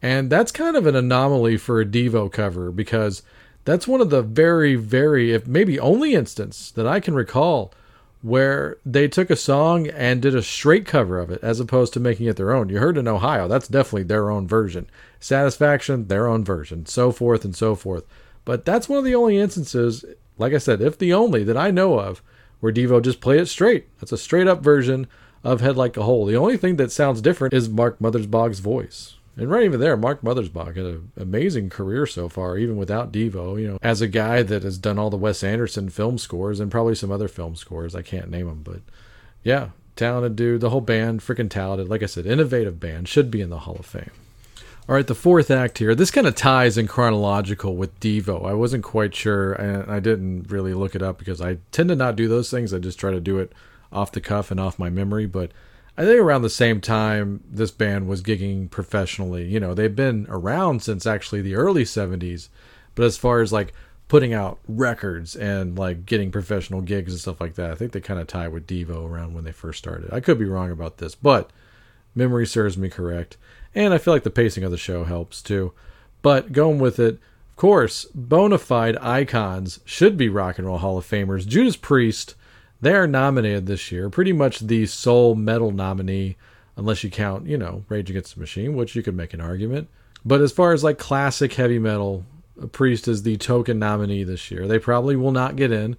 And 0.00 0.30
that's 0.30 0.52
kind 0.52 0.76
of 0.76 0.86
an 0.86 0.94
anomaly 0.94 1.56
for 1.56 1.80
a 1.80 1.84
Devo 1.84 2.30
cover 2.30 2.70
because 2.70 3.24
that's 3.64 3.88
one 3.88 4.00
of 4.00 4.10
the 4.10 4.22
very, 4.22 4.76
very, 4.76 5.32
if 5.32 5.48
maybe 5.48 5.80
only 5.80 6.14
instance 6.14 6.70
that 6.70 6.86
I 6.86 7.00
can 7.00 7.16
recall 7.16 7.74
where 8.22 8.76
they 8.86 9.08
took 9.08 9.30
a 9.30 9.34
song 9.34 9.88
and 9.88 10.22
did 10.22 10.36
a 10.36 10.42
straight 10.42 10.86
cover 10.86 11.18
of 11.18 11.28
it 11.28 11.42
as 11.42 11.58
opposed 11.58 11.92
to 11.94 11.98
making 11.98 12.26
it 12.26 12.36
their 12.36 12.54
own. 12.54 12.68
You 12.68 12.78
heard 12.78 12.98
in 12.98 13.08
Ohio, 13.08 13.48
that's 13.48 13.66
definitely 13.66 14.04
their 14.04 14.30
own 14.30 14.46
version. 14.46 14.88
Satisfaction, 15.18 16.06
their 16.06 16.28
own 16.28 16.44
version, 16.44 16.86
so 16.86 17.10
forth 17.10 17.44
and 17.44 17.56
so 17.56 17.74
forth. 17.74 18.04
But 18.44 18.64
that's 18.64 18.88
one 18.88 19.00
of 19.00 19.04
the 19.04 19.16
only 19.16 19.38
instances 19.38 20.04
like 20.38 20.52
I 20.52 20.58
said, 20.58 20.80
if 20.80 20.98
the 20.98 21.12
only 21.12 21.44
that 21.44 21.56
I 21.56 21.70
know 21.70 21.98
of 21.98 22.22
where 22.60 22.72
Devo 22.72 23.02
just 23.02 23.20
play 23.20 23.38
it 23.38 23.46
straight. 23.46 23.86
That's 23.98 24.12
a 24.12 24.18
straight 24.18 24.46
up 24.46 24.62
version 24.62 25.06
of 25.44 25.60
Head 25.60 25.76
Like 25.76 25.96
a 25.96 26.02
Hole. 26.02 26.26
The 26.26 26.36
only 26.36 26.56
thing 26.56 26.76
that 26.76 26.92
sounds 26.92 27.20
different 27.20 27.54
is 27.54 27.68
Mark 27.68 27.98
Mothersbaugh's 27.98 28.60
voice. 28.60 29.14
And 29.36 29.50
right 29.50 29.64
even 29.64 29.80
there, 29.80 29.98
Mark 29.98 30.22
Mothersbaugh 30.22 30.74
had 30.74 30.76
an 30.78 31.12
amazing 31.16 31.68
career 31.68 32.06
so 32.06 32.28
far, 32.28 32.56
even 32.56 32.78
without 32.78 33.12
Devo. 33.12 33.60
You 33.60 33.68
know, 33.68 33.78
as 33.82 34.00
a 34.00 34.08
guy 34.08 34.42
that 34.42 34.62
has 34.62 34.78
done 34.78 34.98
all 34.98 35.10
the 35.10 35.18
Wes 35.18 35.44
Anderson 35.44 35.90
film 35.90 36.16
scores 36.16 36.58
and 36.58 36.70
probably 36.70 36.94
some 36.94 37.12
other 37.12 37.28
film 37.28 37.54
scores, 37.54 37.94
I 37.94 38.00
can't 38.00 38.30
name 38.30 38.46
them, 38.46 38.62
but 38.62 38.80
yeah, 39.42 39.70
talented 39.94 40.36
dude. 40.36 40.62
The 40.62 40.70
whole 40.70 40.80
band, 40.80 41.20
freaking 41.20 41.50
talented. 41.50 41.88
Like 41.88 42.02
I 42.02 42.06
said, 42.06 42.24
innovative 42.24 42.80
band 42.80 43.08
should 43.08 43.30
be 43.30 43.42
in 43.42 43.50
the 43.50 43.60
Hall 43.60 43.76
of 43.78 43.84
Fame. 43.84 44.10
All 44.88 44.94
right, 44.94 45.06
the 45.06 45.16
fourth 45.16 45.50
act 45.50 45.78
here. 45.78 45.96
This 45.96 46.12
kind 46.12 46.28
of 46.28 46.36
ties 46.36 46.78
in 46.78 46.86
chronological 46.86 47.74
with 47.74 47.98
Devo. 47.98 48.48
I 48.48 48.54
wasn't 48.54 48.84
quite 48.84 49.16
sure, 49.16 49.52
and 49.54 49.90
I 49.90 49.98
didn't 49.98 50.48
really 50.48 50.74
look 50.74 50.94
it 50.94 51.02
up 51.02 51.18
because 51.18 51.40
I 51.40 51.58
tend 51.72 51.88
to 51.88 51.96
not 51.96 52.14
do 52.14 52.28
those 52.28 52.52
things. 52.52 52.72
I 52.72 52.78
just 52.78 53.00
try 53.00 53.10
to 53.10 53.20
do 53.20 53.40
it 53.40 53.52
off 53.92 54.12
the 54.12 54.20
cuff 54.20 54.52
and 54.52 54.60
off 54.60 54.78
my 54.78 54.88
memory. 54.88 55.26
But 55.26 55.50
I 55.98 56.04
think 56.04 56.20
around 56.20 56.42
the 56.42 56.50
same 56.50 56.80
time 56.80 57.42
this 57.50 57.72
band 57.72 58.06
was 58.06 58.22
gigging 58.22 58.70
professionally. 58.70 59.48
You 59.48 59.58
know, 59.58 59.74
they've 59.74 59.94
been 59.94 60.24
around 60.28 60.84
since 60.84 61.04
actually 61.04 61.42
the 61.42 61.56
early 61.56 61.82
70s. 61.82 62.48
But 62.94 63.06
as 63.06 63.16
far 63.16 63.40
as 63.40 63.52
like 63.52 63.74
putting 64.06 64.32
out 64.32 64.60
records 64.68 65.34
and 65.34 65.76
like 65.76 66.06
getting 66.06 66.30
professional 66.30 66.80
gigs 66.80 67.10
and 67.10 67.20
stuff 67.20 67.40
like 67.40 67.56
that, 67.56 67.72
I 67.72 67.74
think 67.74 67.90
they 67.90 68.00
kind 68.00 68.20
of 68.20 68.28
tie 68.28 68.46
with 68.46 68.68
Devo 68.68 69.04
around 69.04 69.34
when 69.34 69.42
they 69.42 69.50
first 69.50 69.80
started. 69.80 70.12
I 70.12 70.20
could 70.20 70.38
be 70.38 70.44
wrong 70.44 70.70
about 70.70 70.98
this, 70.98 71.16
but 71.16 71.50
memory 72.14 72.46
serves 72.46 72.78
me 72.78 72.88
correct 72.88 73.36
and 73.76 73.92
I 73.94 73.98
feel 73.98 74.14
like 74.14 74.24
the 74.24 74.30
pacing 74.30 74.64
of 74.64 74.70
the 74.72 74.78
show 74.78 75.04
helps 75.04 75.42
too. 75.42 75.72
But 76.22 76.50
going 76.50 76.78
with 76.80 76.98
it, 76.98 77.14
of 77.14 77.56
course, 77.56 78.06
bona 78.14 78.58
fide 78.58 78.96
icons 79.00 79.80
should 79.84 80.16
be 80.16 80.28
Rock 80.28 80.58
and 80.58 80.66
Roll 80.66 80.78
Hall 80.78 80.98
of 80.98 81.06
Famers. 81.06 81.46
Judas 81.46 81.76
Priest, 81.76 82.34
they 82.80 82.94
are 82.94 83.06
nominated 83.06 83.66
this 83.66 83.92
year, 83.92 84.10
pretty 84.10 84.32
much 84.32 84.60
the 84.60 84.86
sole 84.86 85.34
metal 85.34 85.70
nominee, 85.70 86.36
unless 86.76 87.04
you 87.04 87.10
count, 87.10 87.46
you 87.46 87.58
know, 87.58 87.84
Rage 87.88 88.10
Against 88.10 88.34
the 88.34 88.40
Machine, 88.40 88.74
which 88.74 88.96
you 88.96 89.02
could 89.02 89.14
make 89.14 89.34
an 89.34 89.40
argument. 89.40 89.88
But 90.24 90.40
as 90.40 90.52
far 90.52 90.72
as 90.72 90.82
like 90.82 90.98
classic 90.98 91.52
heavy 91.52 91.78
metal, 91.78 92.24
Priest 92.72 93.06
is 93.06 93.22
the 93.22 93.36
token 93.36 93.78
nominee 93.78 94.24
this 94.24 94.50
year. 94.50 94.66
They 94.66 94.78
probably 94.78 95.16
will 95.16 95.32
not 95.32 95.56
get 95.56 95.70
in 95.70 95.96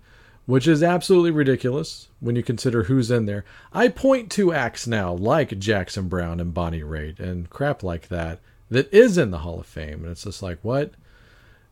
which 0.48 0.68
is 0.68 0.82
absolutely 0.82 1.30
ridiculous 1.30 2.08
when 2.20 2.36
you 2.36 2.42
consider 2.42 2.84
who's 2.84 3.12
in 3.12 3.26
there. 3.26 3.46
I 3.72 3.90
point 3.90 4.32
to 4.32 4.54
acts 4.54 4.88
now 4.88 5.14
like 5.14 5.60
Jackson 5.60 6.08
Browne 6.08 6.40
and 6.40 6.54
Bonnie 6.54 6.82
Raitt 6.82 7.20
and 7.20 7.50
crap 7.50 7.84
like 7.84 8.08
that 8.08 8.40
that 8.70 8.92
is 8.94 9.18
in 9.18 9.32
the 9.32 9.40
Hall 9.40 9.60
of 9.60 9.66
Fame, 9.66 10.04
and 10.04 10.12
it's 10.12 10.24
just 10.24 10.42
like 10.42 10.58
what. 10.62 10.94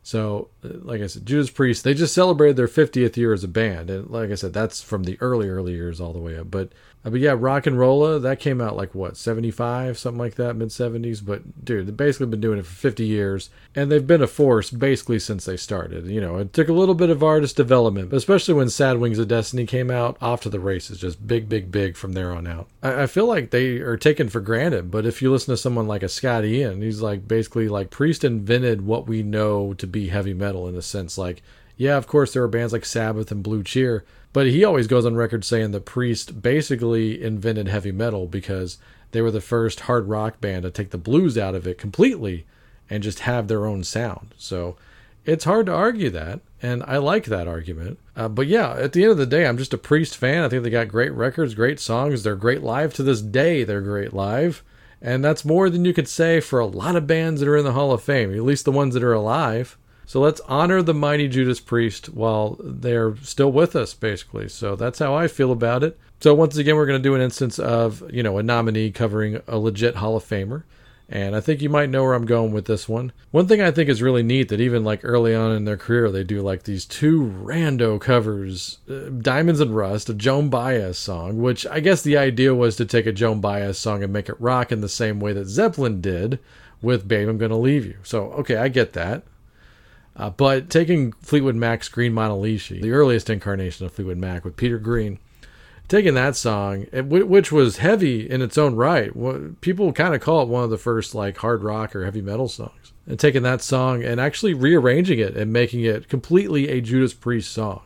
So, 0.02 0.50
uh, 0.62 0.68
like 0.82 1.00
I 1.00 1.08
said, 1.08 1.26
Judas 1.26 1.50
Priest, 1.50 1.82
they 1.82 1.94
just 1.94 2.14
celebrated 2.14 2.56
their 2.56 2.68
50th 2.68 3.16
year 3.16 3.32
as 3.32 3.42
a 3.42 3.48
band. 3.48 3.90
And 3.90 4.08
like 4.08 4.30
I 4.30 4.36
said, 4.36 4.52
that's 4.52 4.80
from 4.80 5.02
the 5.02 5.18
early, 5.20 5.48
early 5.48 5.72
years 5.72 6.00
all 6.00 6.12
the 6.12 6.20
way 6.20 6.38
up. 6.38 6.48
But 6.48 6.70
Uh, 7.06 7.10
but 7.10 7.20
yeah, 7.20 7.34
Rock 7.38 7.66
and 7.66 7.78
Rolla 7.78 8.18
that 8.18 8.40
came 8.40 8.60
out 8.60 8.76
like 8.76 8.94
what 8.94 9.16
seventy 9.16 9.52
five, 9.52 9.96
something 9.96 10.18
like 10.18 10.34
that, 10.34 10.56
mid 10.56 10.72
seventies. 10.72 11.20
But 11.20 11.64
dude, 11.64 11.86
they've 11.86 11.96
basically 11.96 12.26
been 12.26 12.40
doing 12.40 12.58
it 12.58 12.66
for 12.66 12.74
fifty 12.74 13.06
years, 13.06 13.48
and 13.76 13.90
they've 13.90 14.06
been 14.06 14.22
a 14.22 14.26
force 14.26 14.70
basically 14.70 15.20
since 15.20 15.44
they 15.44 15.56
started. 15.56 16.06
You 16.06 16.20
know, 16.20 16.36
it 16.38 16.52
took 16.52 16.68
a 16.68 16.72
little 16.72 16.96
bit 16.96 17.10
of 17.10 17.22
artist 17.22 17.56
development, 17.56 18.12
especially 18.12 18.54
when 18.54 18.68
Sad 18.68 18.98
Wings 18.98 19.20
of 19.20 19.28
Destiny 19.28 19.66
came 19.66 19.90
out, 19.90 20.16
off 20.20 20.40
to 20.42 20.48
the 20.48 20.58
races, 20.58 20.98
just 20.98 21.26
big, 21.26 21.48
big, 21.48 21.70
big 21.70 21.96
from 21.96 22.12
there 22.12 22.32
on 22.32 22.48
out. 22.48 22.66
I, 22.82 23.02
I 23.02 23.06
feel 23.06 23.26
like 23.26 23.50
they 23.50 23.76
are 23.76 23.96
taken 23.96 24.28
for 24.28 24.40
granted, 24.40 24.90
but 24.90 25.06
if 25.06 25.22
you 25.22 25.30
listen 25.30 25.52
to 25.52 25.56
someone 25.56 25.86
like 25.86 26.02
a 26.02 26.08
Scott 26.08 26.44
Ian, 26.44 26.82
he's 26.82 27.02
like 27.02 27.28
basically 27.28 27.68
like 27.68 27.90
Priest 27.90 28.24
invented 28.24 28.84
what 28.84 29.06
we 29.06 29.22
know 29.22 29.74
to 29.74 29.86
be 29.86 30.08
heavy 30.08 30.34
metal 30.34 30.66
in 30.66 30.74
a 30.74 30.82
sense. 30.82 31.16
Like, 31.16 31.42
yeah, 31.76 31.96
of 31.96 32.08
course 32.08 32.32
there 32.32 32.42
are 32.42 32.48
bands 32.48 32.72
like 32.72 32.84
Sabbath 32.84 33.30
and 33.30 33.44
Blue 33.44 33.62
Cheer 33.62 34.04
but 34.36 34.48
he 34.48 34.66
always 34.66 34.86
goes 34.86 35.06
on 35.06 35.16
record 35.16 35.46
saying 35.46 35.70
the 35.70 35.80
Priest 35.80 36.42
basically 36.42 37.24
invented 37.24 37.68
heavy 37.68 37.90
metal 37.90 38.26
because 38.26 38.76
they 39.12 39.22
were 39.22 39.30
the 39.30 39.40
first 39.40 39.80
hard 39.80 40.08
rock 40.08 40.42
band 40.42 40.64
to 40.64 40.70
take 40.70 40.90
the 40.90 40.98
blues 40.98 41.38
out 41.38 41.54
of 41.54 41.66
it 41.66 41.78
completely 41.78 42.44
and 42.90 43.02
just 43.02 43.20
have 43.20 43.48
their 43.48 43.64
own 43.64 43.82
sound. 43.82 44.34
So 44.36 44.76
it's 45.24 45.46
hard 45.46 45.64
to 45.64 45.72
argue 45.72 46.10
that, 46.10 46.40
and 46.60 46.82
I 46.86 46.98
like 46.98 47.24
that 47.24 47.48
argument. 47.48 47.98
Uh, 48.14 48.28
but 48.28 48.46
yeah, 48.46 48.72
at 48.72 48.92
the 48.92 49.04
end 49.04 49.12
of 49.12 49.16
the 49.16 49.24
day, 49.24 49.46
I'm 49.46 49.56
just 49.56 49.72
a 49.72 49.78
Priest 49.78 50.18
fan. 50.18 50.44
I 50.44 50.50
think 50.50 50.64
they 50.64 50.68
got 50.68 50.88
great 50.88 51.14
records, 51.14 51.54
great 51.54 51.80
songs. 51.80 52.22
They're 52.22 52.36
great 52.36 52.62
live 52.62 52.92
to 52.96 53.02
this 53.02 53.22
day. 53.22 53.64
They're 53.64 53.80
great 53.80 54.12
live. 54.12 54.62
And 55.00 55.24
that's 55.24 55.46
more 55.46 55.70
than 55.70 55.86
you 55.86 55.94
could 55.94 56.08
say 56.08 56.40
for 56.40 56.58
a 56.58 56.66
lot 56.66 56.94
of 56.94 57.06
bands 57.06 57.40
that 57.40 57.48
are 57.48 57.56
in 57.56 57.64
the 57.64 57.72
Hall 57.72 57.90
of 57.90 58.02
Fame, 58.02 58.34
at 58.34 58.42
least 58.42 58.66
the 58.66 58.70
ones 58.70 58.92
that 58.92 59.02
are 59.02 59.14
alive. 59.14 59.78
So 60.06 60.20
let's 60.20 60.40
honor 60.42 60.82
the 60.82 60.94
mighty 60.94 61.26
Judas 61.26 61.58
Priest 61.58 62.06
while 62.08 62.56
they're 62.62 63.16
still 63.16 63.50
with 63.50 63.74
us, 63.74 63.92
basically. 63.92 64.48
So 64.48 64.76
that's 64.76 65.00
how 65.00 65.14
I 65.14 65.26
feel 65.26 65.50
about 65.50 65.82
it. 65.82 65.98
So 66.20 66.32
once 66.32 66.56
again, 66.56 66.76
we're 66.76 66.86
going 66.86 67.02
to 67.02 67.08
do 67.08 67.14
an 67.14 67.20
instance 67.20 67.58
of, 67.58 68.02
you 68.10 68.22
know, 68.22 68.38
a 68.38 68.42
nominee 68.42 68.92
covering 68.92 69.42
a 69.48 69.58
legit 69.58 69.96
Hall 69.96 70.16
of 70.16 70.24
Famer. 70.24 70.62
And 71.08 71.36
I 71.36 71.40
think 71.40 71.62
you 71.62 71.68
might 71.68 71.90
know 71.90 72.02
where 72.02 72.14
I'm 72.14 72.24
going 72.24 72.52
with 72.52 72.64
this 72.66 72.88
one. 72.88 73.12
One 73.30 73.46
thing 73.46 73.60
I 73.60 73.70
think 73.70 73.88
is 73.88 74.02
really 74.02 74.24
neat 74.24 74.48
that 74.48 74.60
even 74.60 74.82
like 74.82 75.00
early 75.04 75.34
on 75.34 75.52
in 75.52 75.64
their 75.64 75.76
career, 75.76 76.10
they 76.10 76.24
do 76.24 76.40
like 76.40 76.64
these 76.64 76.84
two 76.84 77.22
rando 77.22 78.00
covers, 78.00 78.78
uh, 78.90 79.10
Diamonds 79.10 79.60
and 79.60 79.76
Rust, 79.76 80.08
a 80.08 80.14
Joan 80.14 80.48
Baez 80.48 80.98
song, 80.98 81.38
which 81.38 81.64
I 81.66 81.78
guess 81.78 82.02
the 82.02 82.16
idea 82.16 82.54
was 82.54 82.74
to 82.76 82.84
take 82.84 83.06
a 83.06 83.12
Joan 83.12 83.40
Baez 83.40 83.78
song 83.78 84.02
and 84.02 84.12
make 84.12 84.28
it 84.28 84.40
rock 84.40 84.72
in 84.72 84.80
the 84.80 84.88
same 84.88 85.20
way 85.20 85.32
that 85.32 85.46
Zeppelin 85.46 86.00
did 86.00 86.40
with 86.82 87.06
Babe, 87.06 87.28
I'm 87.28 87.38
Gonna 87.38 87.58
Leave 87.58 87.86
You. 87.86 87.98
So, 88.02 88.32
okay, 88.32 88.56
I 88.56 88.68
get 88.68 88.92
that. 88.94 89.22
Uh, 90.16 90.30
but 90.30 90.70
taking 90.70 91.12
Fleetwood 91.12 91.56
Mac's 91.56 91.88
Green 91.88 92.12
Manalishi, 92.12 92.80
the 92.80 92.92
earliest 92.92 93.28
incarnation 93.28 93.84
of 93.84 93.92
Fleetwood 93.92 94.16
Mac 94.16 94.44
with 94.44 94.56
Peter 94.56 94.78
Green, 94.78 95.18
taking 95.88 96.14
that 96.14 96.36
song, 96.36 96.86
which 96.92 97.52
was 97.52 97.76
heavy 97.78 98.28
in 98.28 98.40
its 98.40 98.56
own 98.56 98.74
right, 98.74 99.12
people 99.60 99.92
kind 99.92 100.14
of 100.14 100.20
call 100.20 100.42
it 100.42 100.48
one 100.48 100.64
of 100.64 100.70
the 100.70 100.78
first 100.78 101.14
like 101.14 101.36
hard 101.36 101.62
rock 101.62 101.94
or 101.94 102.04
heavy 102.04 102.22
metal 102.22 102.48
songs, 102.48 102.92
and 103.06 103.20
taking 103.20 103.42
that 103.42 103.60
song 103.60 104.02
and 104.02 104.18
actually 104.18 104.54
rearranging 104.54 105.18
it 105.18 105.36
and 105.36 105.52
making 105.52 105.82
it 105.82 106.08
completely 106.08 106.68
a 106.68 106.80
Judas 106.80 107.12
Priest 107.12 107.52
song. 107.52 107.82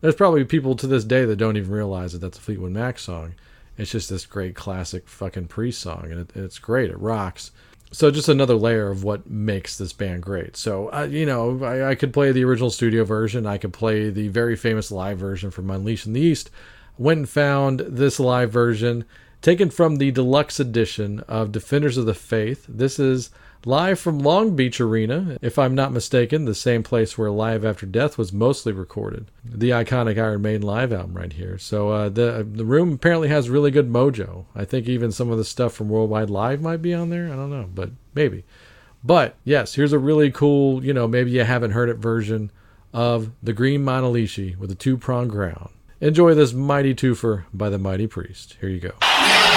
There's 0.00 0.16
probably 0.16 0.44
people 0.44 0.74
to 0.76 0.88
this 0.88 1.04
day 1.04 1.24
that 1.24 1.36
don't 1.36 1.56
even 1.56 1.70
realize 1.70 2.12
that 2.12 2.18
that's 2.18 2.38
a 2.38 2.40
Fleetwood 2.40 2.72
Mac 2.72 2.98
song. 2.98 3.34
It's 3.78 3.92
just 3.92 4.10
this 4.10 4.26
great 4.26 4.56
classic 4.56 5.08
fucking 5.08 5.46
Priest 5.46 5.80
song, 5.80 6.08
and 6.10 6.20
it, 6.20 6.32
it's 6.34 6.58
great. 6.58 6.90
It 6.90 6.98
rocks 6.98 7.52
so 7.92 8.10
just 8.10 8.28
another 8.28 8.54
layer 8.54 8.90
of 8.90 9.04
what 9.04 9.28
makes 9.28 9.76
this 9.76 9.92
band 9.92 10.22
great. 10.22 10.56
So 10.56 10.88
uh, 10.92 11.06
you 11.10 11.26
know, 11.26 11.62
I, 11.62 11.90
I, 11.90 11.94
could 11.94 12.12
play 12.12 12.32
the 12.32 12.44
original 12.44 12.70
studio 12.70 13.04
version. 13.04 13.46
I 13.46 13.58
could 13.58 13.72
play 13.72 14.10
the 14.10 14.28
very 14.28 14.56
famous 14.56 14.90
live 14.90 15.18
version 15.18 15.50
from 15.50 15.70
Unleashed 15.70 16.06
in 16.06 16.14
the 16.14 16.20
East. 16.20 16.50
Went 16.98 17.18
and 17.18 17.28
found 17.28 17.80
this 17.80 18.18
live 18.18 18.50
version 18.50 19.04
taken 19.42 19.70
from 19.70 19.96
the 19.96 20.10
deluxe 20.10 20.58
edition 20.58 21.20
of 21.20 21.52
Defenders 21.52 21.98
of 21.98 22.06
the 22.06 22.14
Faith. 22.14 22.64
This 22.68 22.98
is 22.98 23.30
live 23.66 23.98
from 23.98 24.18
Long 24.18 24.56
Beach 24.56 24.80
Arena, 24.80 25.38
if 25.40 25.58
I'm 25.58 25.74
not 25.74 25.92
mistaken, 25.92 26.44
the 26.44 26.54
same 26.54 26.82
place 26.82 27.16
where 27.16 27.30
Live 27.30 27.64
After 27.64 27.86
Death 27.86 28.18
was 28.18 28.32
mostly 28.32 28.72
recorded. 28.72 29.30
The 29.44 29.70
iconic 29.70 30.18
Iron 30.18 30.42
Maiden 30.42 30.62
live 30.62 30.92
album 30.92 31.14
right 31.14 31.32
here. 31.32 31.58
So 31.58 31.90
uh, 31.90 32.08
the 32.08 32.46
the 32.50 32.64
room 32.64 32.94
apparently 32.94 33.28
has 33.28 33.50
really 33.50 33.70
good 33.70 33.90
mojo. 33.90 34.46
I 34.54 34.64
think 34.64 34.88
even 34.88 35.12
some 35.12 35.30
of 35.30 35.38
the 35.38 35.44
stuff 35.44 35.72
from 35.72 35.88
Worldwide 35.88 36.30
Live 36.30 36.60
might 36.60 36.82
be 36.82 36.94
on 36.94 37.10
there. 37.10 37.26
I 37.32 37.36
don't 37.36 37.50
know, 37.50 37.68
but 37.72 37.90
maybe. 38.14 38.44
But 39.04 39.36
yes, 39.44 39.74
here's 39.74 39.92
a 39.92 39.98
really 39.98 40.30
cool, 40.30 40.84
you 40.84 40.92
know, 40.92 41.08
maybe 41.08 41.32
you 41.32 41.44
haven't 41.44 41.72
heard 41.72 41.88
it 41.88 41.96
version 41.96 42.50
of 42.92 43.32
the 43.42 43.52
Green 43.52 43.84
Manalishi 43.84 44.56
with 44.56 44.70
a 44.70 44.76
two 44.76 44.96
prong 44.96 45.28
crown. 45.28 45.70
Enjoy 46.00 46.34
this 46.34 46.52
mighty 46.52 46.94
twofer 46.94 47.44
by 47.54 47.68
the 47.68 47.78
Mighty 47.78 48.06
Priest. 48.06 48.56
Here 48.60 48.68
you 48.68 48.80
go. 48.80 49.51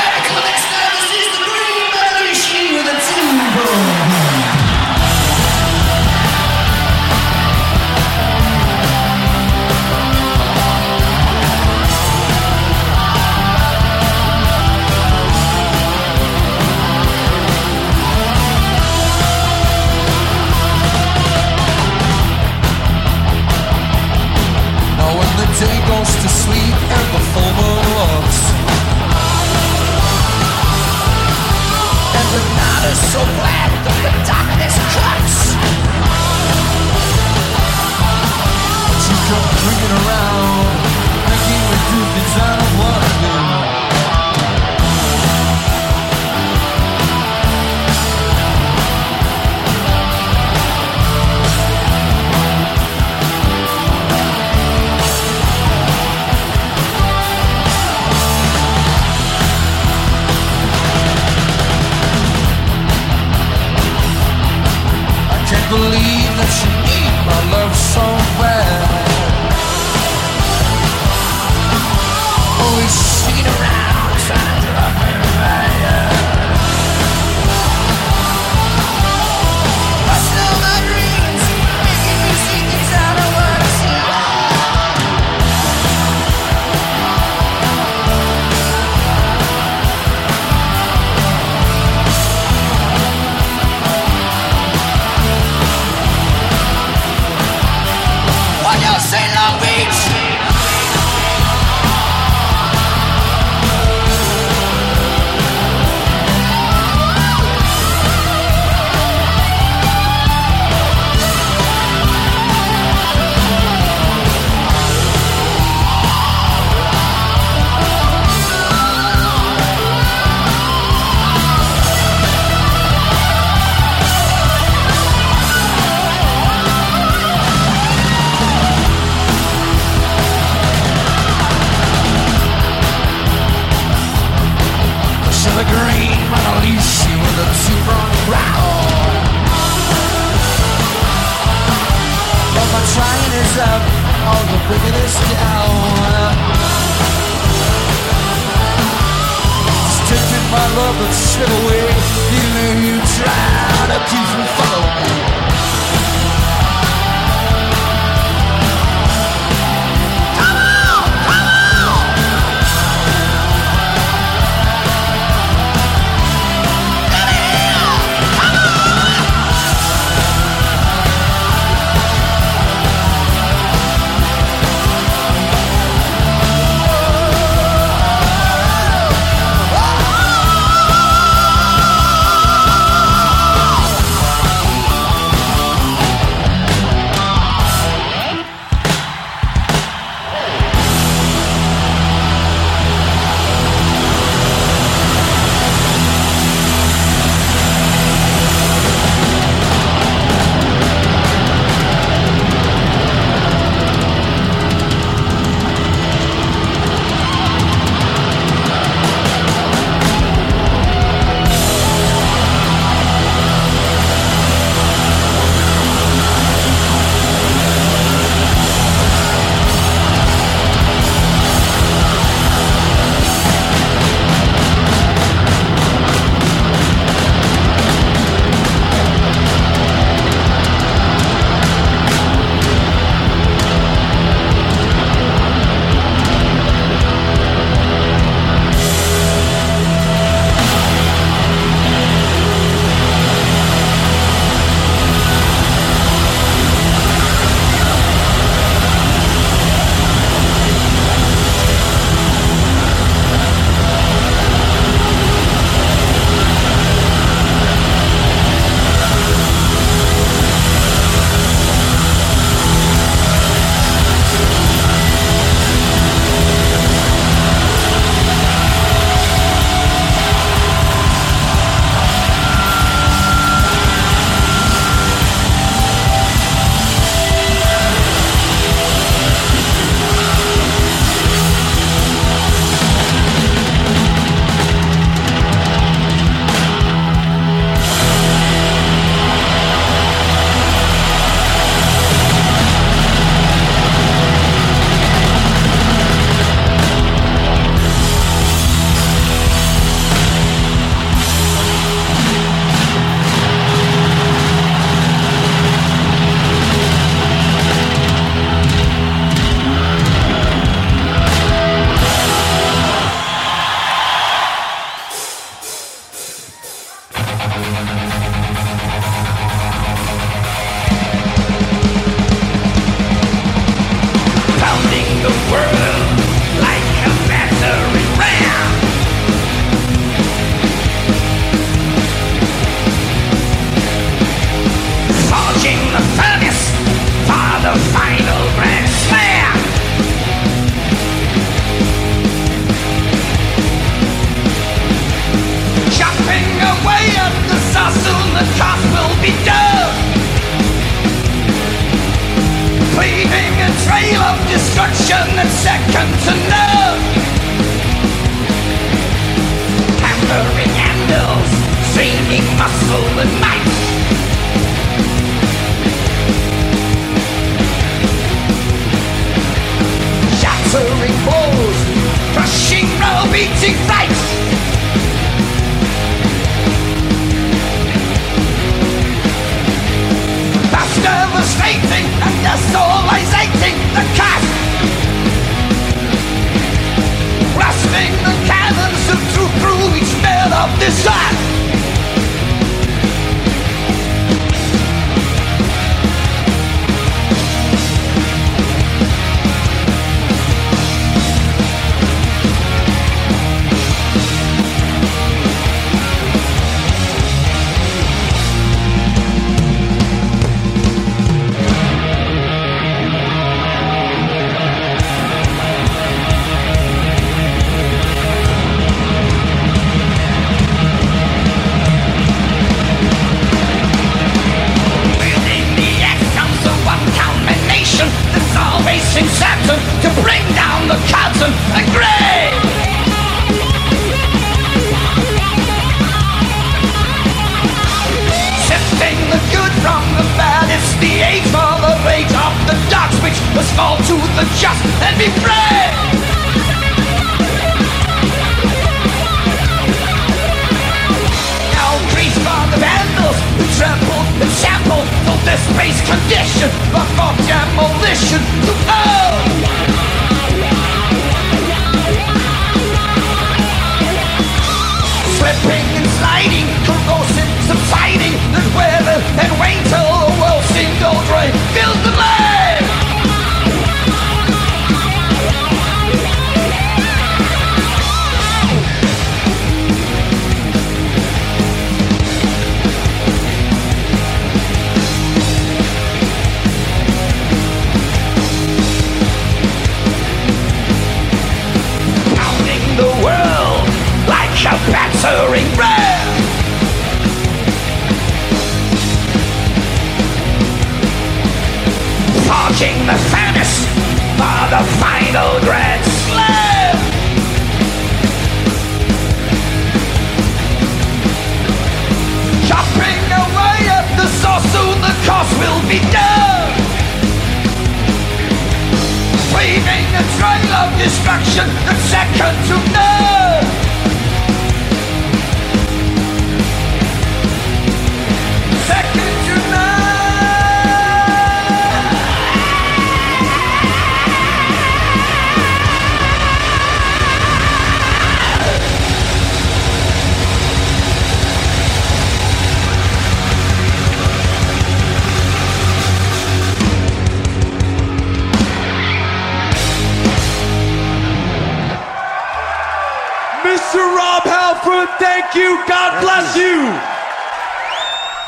That's 521.43 521.99
second 522.09 522.55
to 522.67 522.95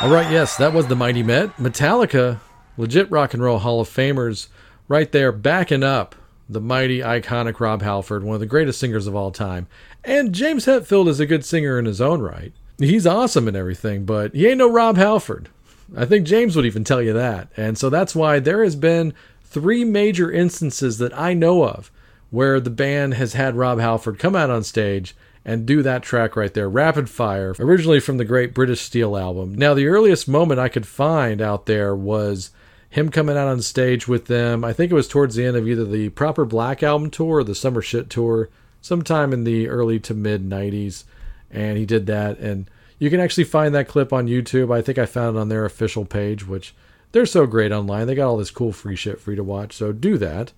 All 0.07 0.13
right, 0.13 0.31
yes, 0.31 0.55
that 0.55 0.71
was 0.71 0.87
the 0.87 0.95
Mighty 0.95 1.21
Met. 1.21 1.57
Metallica, 1.57 2.39
legit 2.77 3.11
rock 3.11 3.33
and 3.33 3.43
roll 3.43 3.59
Hall 3.59 3.81
of 3.81 3.89
Famers, 3.89 4.47
right 4.87 5.11
there 5.11 5.33
backing 5.33 5.83
up 5.83 6.15
the 6.47 6.61
mighty, 6.61 6.99
iconic 6.99 7.59
Rob 7.59 7.81
Halford, 7.81 8.23
one 8.23 8.35
of 8.35 8.39
the 8.39 8.45
greatest 8.45 8.79
singers 8.79 9.05
of 9.05 9.17
all 9.17 9.31
time. 9.31 9.67
And 10.05 10.31
James 10.31 10.65
Hetfield 10.65 11.09
is 11.09 11.19
a 11.19 11.25
good 11.25 11.43
singer 11.43 11.77
in 11.77 11.83
his 11.83 11.99
own 11.99 12.21
right. 12.21 12.53
He's 12.77 13.05
awesome 13.05 13.49
and 13.49 13.57
everything, 13.57 14.05
but 14.05 14.33
he 14.33 14.47
ain't 14.47 14.59
no 14.59 14.71
Rob 14.71 14.95
Halford. 14.95 15.49
I 15.93 16.05
think 16.05 16.25
James 16.25 16.55
would 16.55 16.65
even 16.65 16.85
tell 16.85 17.01
you 17.01 17.11
that. 17.11 17.49
And 17.57 17.77
so 17.77 17.89
that's 17.89 18.15
why 18.15 18.39
there 18.39 18.63
has 18.63 18.77
been 18.77 19.13
three 19.43 19.83
major 19.83 20.31
instances 20.31 20.99
that 20.99 21.19
I 21.19 21.33
know 21.33 21.65
of 21.65 21.91
where 22.31 22.61
the 22.61 22.69
band 22.69 23.15
has 23.15 23.33
had 23.33 23.57
Rob 23.57 23.81
Halford 23.81 24.19
come 24.19 24.37
out 24.37 24.49
on 24.49 24.63
stage 24.63 25.17
and 25.47 25.65
do 25.65 25.81
that 25.81 26.03
track 26.03 26.35
right 26.35 26.53
there, 26.53 26.69
Rapid 26.69 27.09
Fire, 27.09 27.55
originally 27.57 28.01
from 28.01 28.17
the 28.17 28.25
great 28.25 28.53
British 28.53 28.81
Steel 28.81 29.15
album. 29.15 29.55
Now, 29.55 29.73
the 29.73 29.87
earliest 29.87 30.27
moment 30.27 30.59
I 30.59 30.67
could 30.67 30.85
find 30.85 31.41
out 31.41 31.67
there 31.67 31.95
was 31.95 32.51
him 32.89 33.09
coming 33.09 33.37
out 33.37 33.47
on 33.47 33.61
stage 33.61 34.09
with 34.09 34.25
them. 34.25 34.65
I 34.65 34.73
think 34.73 34.91
it 34.91 34.95
was 34.95 35.07
towards 35.07 35.35
the 35.35 35.45
end 35.45 35.55
of 35.55 35.65
either 35.65 35.85
the 35.85 36.09
Proper 36.09 36.43
Black 36.43 36.83
album 36.83 37.09
tour 37.09 37.37
or 37.37 37.43
the 37.45 37.55
Summer 37.55 37.81
Shit 37.81 38.09
tour, 38.09 38.49
sometime 38.81 39.31
in 39.31 39.45
the 39.45 39.69
early 39.69 40.01
to 40.01 40.13
mid 40.13 40.47
90s. 40.47 41.05
And 41.49 41.77
he 41.77 41.85
did 41.85 42.07
that. 42.07 42.39
And 42.39 42.69
you 42.99 43.09
can 43.09 43.21
actually 43.21 43.45
find 43.45 43.73
that 43.73 43.87
clip 43.87 44.11
on 44.11 44.27
YouTube. 44.27 44.73
I 44.75 44.81
think 44.81 44.97
I 44.97 45.05
found 45.05 45.37
it 45.37 45.39
on 45.39 45.47
their 45.47 45.63
official 45.63 46.03
page, 46.03 46.45
which 46.45 46.75
they're 47.13 47.25
so 47.25 47.45
great 47.45 47.71
online. 47.71 48.07
They 48.07 48.15
got 48.15 48.27
all 48.27 48.37
this 48.37 48.51
cool 48.51 48.73
free 48.73 48.97
shit 48.97 49.21
for 49.21 49.31
you 49.31 49.37
to 49.37 49.43
watch. 49.45 49.71
So 49.73 49.93
do 49.93 50.17
that. 50.17 50.51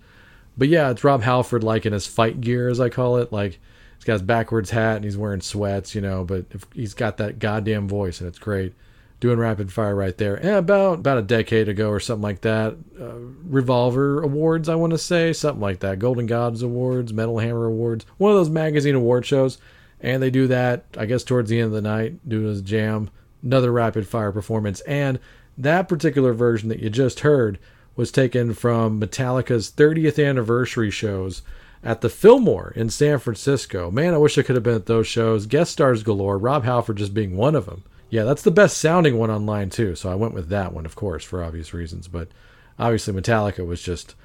But 0.58 0.68
yeah, 0.68 0.90
it's 0.90 1.04
Rob 1.04 1.22
Halford 1.22 1.64
like 1.64 1.86
in 1.86 1.94
his 1.94 2.08
fight 2.08 2.42
gear, 2.42 2.70
as 2.70 2.80
I 2.80 2.90
call 2.90 3.18
it. 3.18 3.32
Like 3.32 3.60
he's 4.00 4.06
got 4.06 4.14
his 4.14 4.22
backwards 4.22 4.70
hat 4.70 4.96
and 4.96 5.04
he's 5.04 5.18
wearing 5.18 5.42
sweats, 5.42 5.94
you 5.94 6.00
know. 6.00 6.24
But 6.24 6.46
if, 6.52 6.66
he's 6.74 6.94
got 6.94 7.18
that 7.18 7.38
goddamn 7.38 7.88
voice, 7.88 8.22
and 8.22 8.28
it's 8.30 8.40
great. 8.40 8.74
Doing 9.20 9.38
rapid 9.38 9.74
fire 9.74 9.94
right 9.96 10.18
there. 10.18 10.36
And 10.36 10.56
about 10.56 11.00
about 11.00 11.18
a 11.18 11.22
decade 11.22 11.68
ago 11.68 11.90
or 11.90 12.00
something 12.00 12.24
like 12.24 12.40
that, 12.42 12.78
uh, 12.98 13.16
Revolver 13.44 14.22
Awards, 14.22 14.70
I 14.70 14.76
want 14.76 14.92
to 14.92 14.98
say 14.98 15.34
something 15.34 15.60
like 15.60 15.82
that. 15.82 16.00
Golden 16.00 16.26
Gods 16.26 16.64
Awards, 16.64 17.12
Metal 17.12 17.40
Hammer 17.40 17.66
Awards, 17.66 18.06
one 18.18 18.32
of 18.32 18.38
those 18.38 18.50
magazine 18.50 18.96
award 18.96 19.26
shows. 19.26 19.58
And 20.00 20.24
they 20.24 20.30
do 20.30 20.48
that, 20.48 20.86
I 20.98 21.06
guess, 21.06 21.26
towards 21.26 21.50
the 21.50 21.58
end 21.60 21.66
of 21.66 21.72
the 21.74 21.82
night, 21.82 22.28
do 22.28 22.44
his 22.44 22.62
jam, 22.62 23.10
another 23.44 23.74
rapid 23.74 24.08
fire 24.08 24.32
performance. 24.32 24.80
And 24.82 25.20
that 25.58 25.90
particular 25.90 26.32
version 26.32 26.70
that 26.70 26.80
you 26.80 26.90
just 26.90 27.20
heard 27.20 27.60
was 27.98 28.14
taken 28.14 28.54
from 28.54 29.02
Metallica's 29.02 29.70
30th 29.70 30.26
anniversary 30.26 30.90
shows 30.90 31.42
at 31.84 32.02
the 32.02 32.10
Fillmore 32.10 32.74
in 32.76 32.90
San 32.90 33.20
Francisco. 33.20 33.90
Man, 33.90 34.14
I 34.14 34.18
wish 34.18 34.38
I 34.38 34.42
could 34.42 34.56
have 34.56 34.64
been 34.64 34.76
at 34.76 34.86
those 34.86 35.08
shows. 35.08 35.46
Guest 35.46 35.72
stars 35.72 36.04
galore, 36.04 36.38
Rob 36.38 36.64
Halford 36.64 36.98
just 36.98 37.14
being 37.14 37.38
one 37.38 37.56
of 37.56 37.66
them. 37.66 37.84
Yeah, 38.10 38.24
that's 38.24 38.42
the 38.42 38.52
best 38.52 38.78
sounding 38.78 39.18
one 39.18 39.30
online, 39.30 39.70
too. 39.70 39.96
So 39.96 40.12
I 40.12 40.16
went 40.16 40.34
with 40.34 40.50
that 40.50 40.74
one, 40.74 40.86
of 40.86 40.96
course, 40.96 41.24
for 41.24 41.44
obvious 41.44 41.74
reasons. 41.74 42.08
But 42.08 42.30
obviously, 42.78 43.14
Metallica 43.14 43.66
was 43.66 43.82
just 43.82 44.16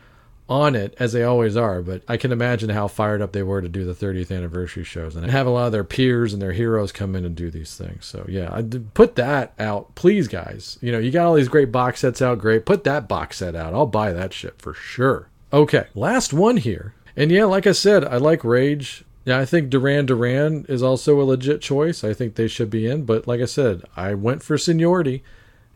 on 0.48 0.74
it, 0.74 0.94
as 0.98 1.12
they 1.12 1.22
always 1.22 1.57
are. 1.57 1.82
But 1.82 2.02
I 2.09 2.16
can 2.16 2.32
imagine 2.32 2.70
how 2.70 2.88
fired 2.88 3.22
up 3.22 3.32
they 3.32 3.42
were 3.42 3.61
to 3.61 3.68
do 3.68 3.84
the 3.84 3.94
30th 3.94 4.34
anniversary 4.34 4.84
shows 4.84 5.16
and 5.16 5.30
have 5.30 5.46
a 5.46 5.50
lot 5.50 5.66
of 5.66 5.72
their 5.72 5.84
peers 5.84 6.32
and 6.32 6.40
their 6.40 6.52
heroes 6.52 6.92
come 6.92 7.14
in 7.14 7.24
and 7.24 7.36
do 7.36 7.50
these 7.50 7.76
things. 7.76 8.07
So 8.07 8.24
yeah, 8.28 8.52
I 8.52 8.62
put 8.62 9.16
that 9.16 9.52
out, 9.59 9.94
please, 9.94 10.28
guys. 10.28 10.78
You 10.80 10.92
know, 10.92 10.98
you 10.98 11.11
got 11.11 11.26
all 11.26 11.34
these 11.34 11.48
great 11.48 11.72
box 11.72 12.00
sets 12.00 12.20
out, 12.20 12.38
great. 12.38 12.66
Put 12.66 12.84
that 12.84 13.09
box 13.09 13.38
set 13.38 13.55
out. 13.55 13.74
I'll 13.74 13.86
buy 13.86 14.12
that 14.12 14.32
shit 14.32 14.61
for 14.61 14.74
sure. 14.74 15.28
Okay, 15.52 15.86
last 15.94 16.32
one 16.32 16.57
here. 16.57 16.94
And 17.17 17.31
yeah, 17.31 17.45
like 17.45 17.67
I 17.67 17.73
said, 17.73 18.05
I 18.05 18.17
like 18.17 18.45
Rage. 18.45 19.05
Yeah, 19.25 19.39
I 19.39 19.45
think 19.45 19.71
Duran 19.71 20.07
Duran 20.07 20.67
is 20.69 20.83
also 20.83 21.21
a 21.21 21.25
legit 21.25 21.61
choice. 21.61 22.05
I 22.05 22.12
think 22.12 22.35
they 22.35 22.49
should 22.49 22.71
be 22.71 22.87
in. 22.87 23.05
But 23.05 23.27
like 23.27 23.41
I 23.41 23.47
said, 23.47 23.83
I 23.97 24.15
went 24.15 24.43
for 24.43 24.59
seniority. 24.59 25.23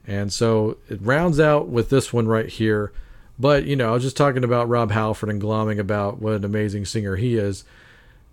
And 0.07 0.33
so 0.33 0.79
it 0.89 1.01
rounds 1.01 1.39
out 1.39 1.69
with 1.69 1.91
this 1.91 2.13
one 2.13 2.27
right 2.27 2.49
here. 2.49 2.93
But, 3.39 3.65
you 3.65 3.77
know, 3.77 3.91
I 3.91 3.93
was 3.93 4.03
just 4.03 4.17
talking 4.17 4.43
about 4.43 4.69
Rob 4.69 4.91
Halford 4.91 5.29
and 5.29 5.41
glomming 5.41 5.79
about 5.79 6.21
what 6.21 6.35
an 6.35 6.45
amazing 6.45 6.87
singer 6.87 7.17
he 7.17 7.37
is. 7.37 7.65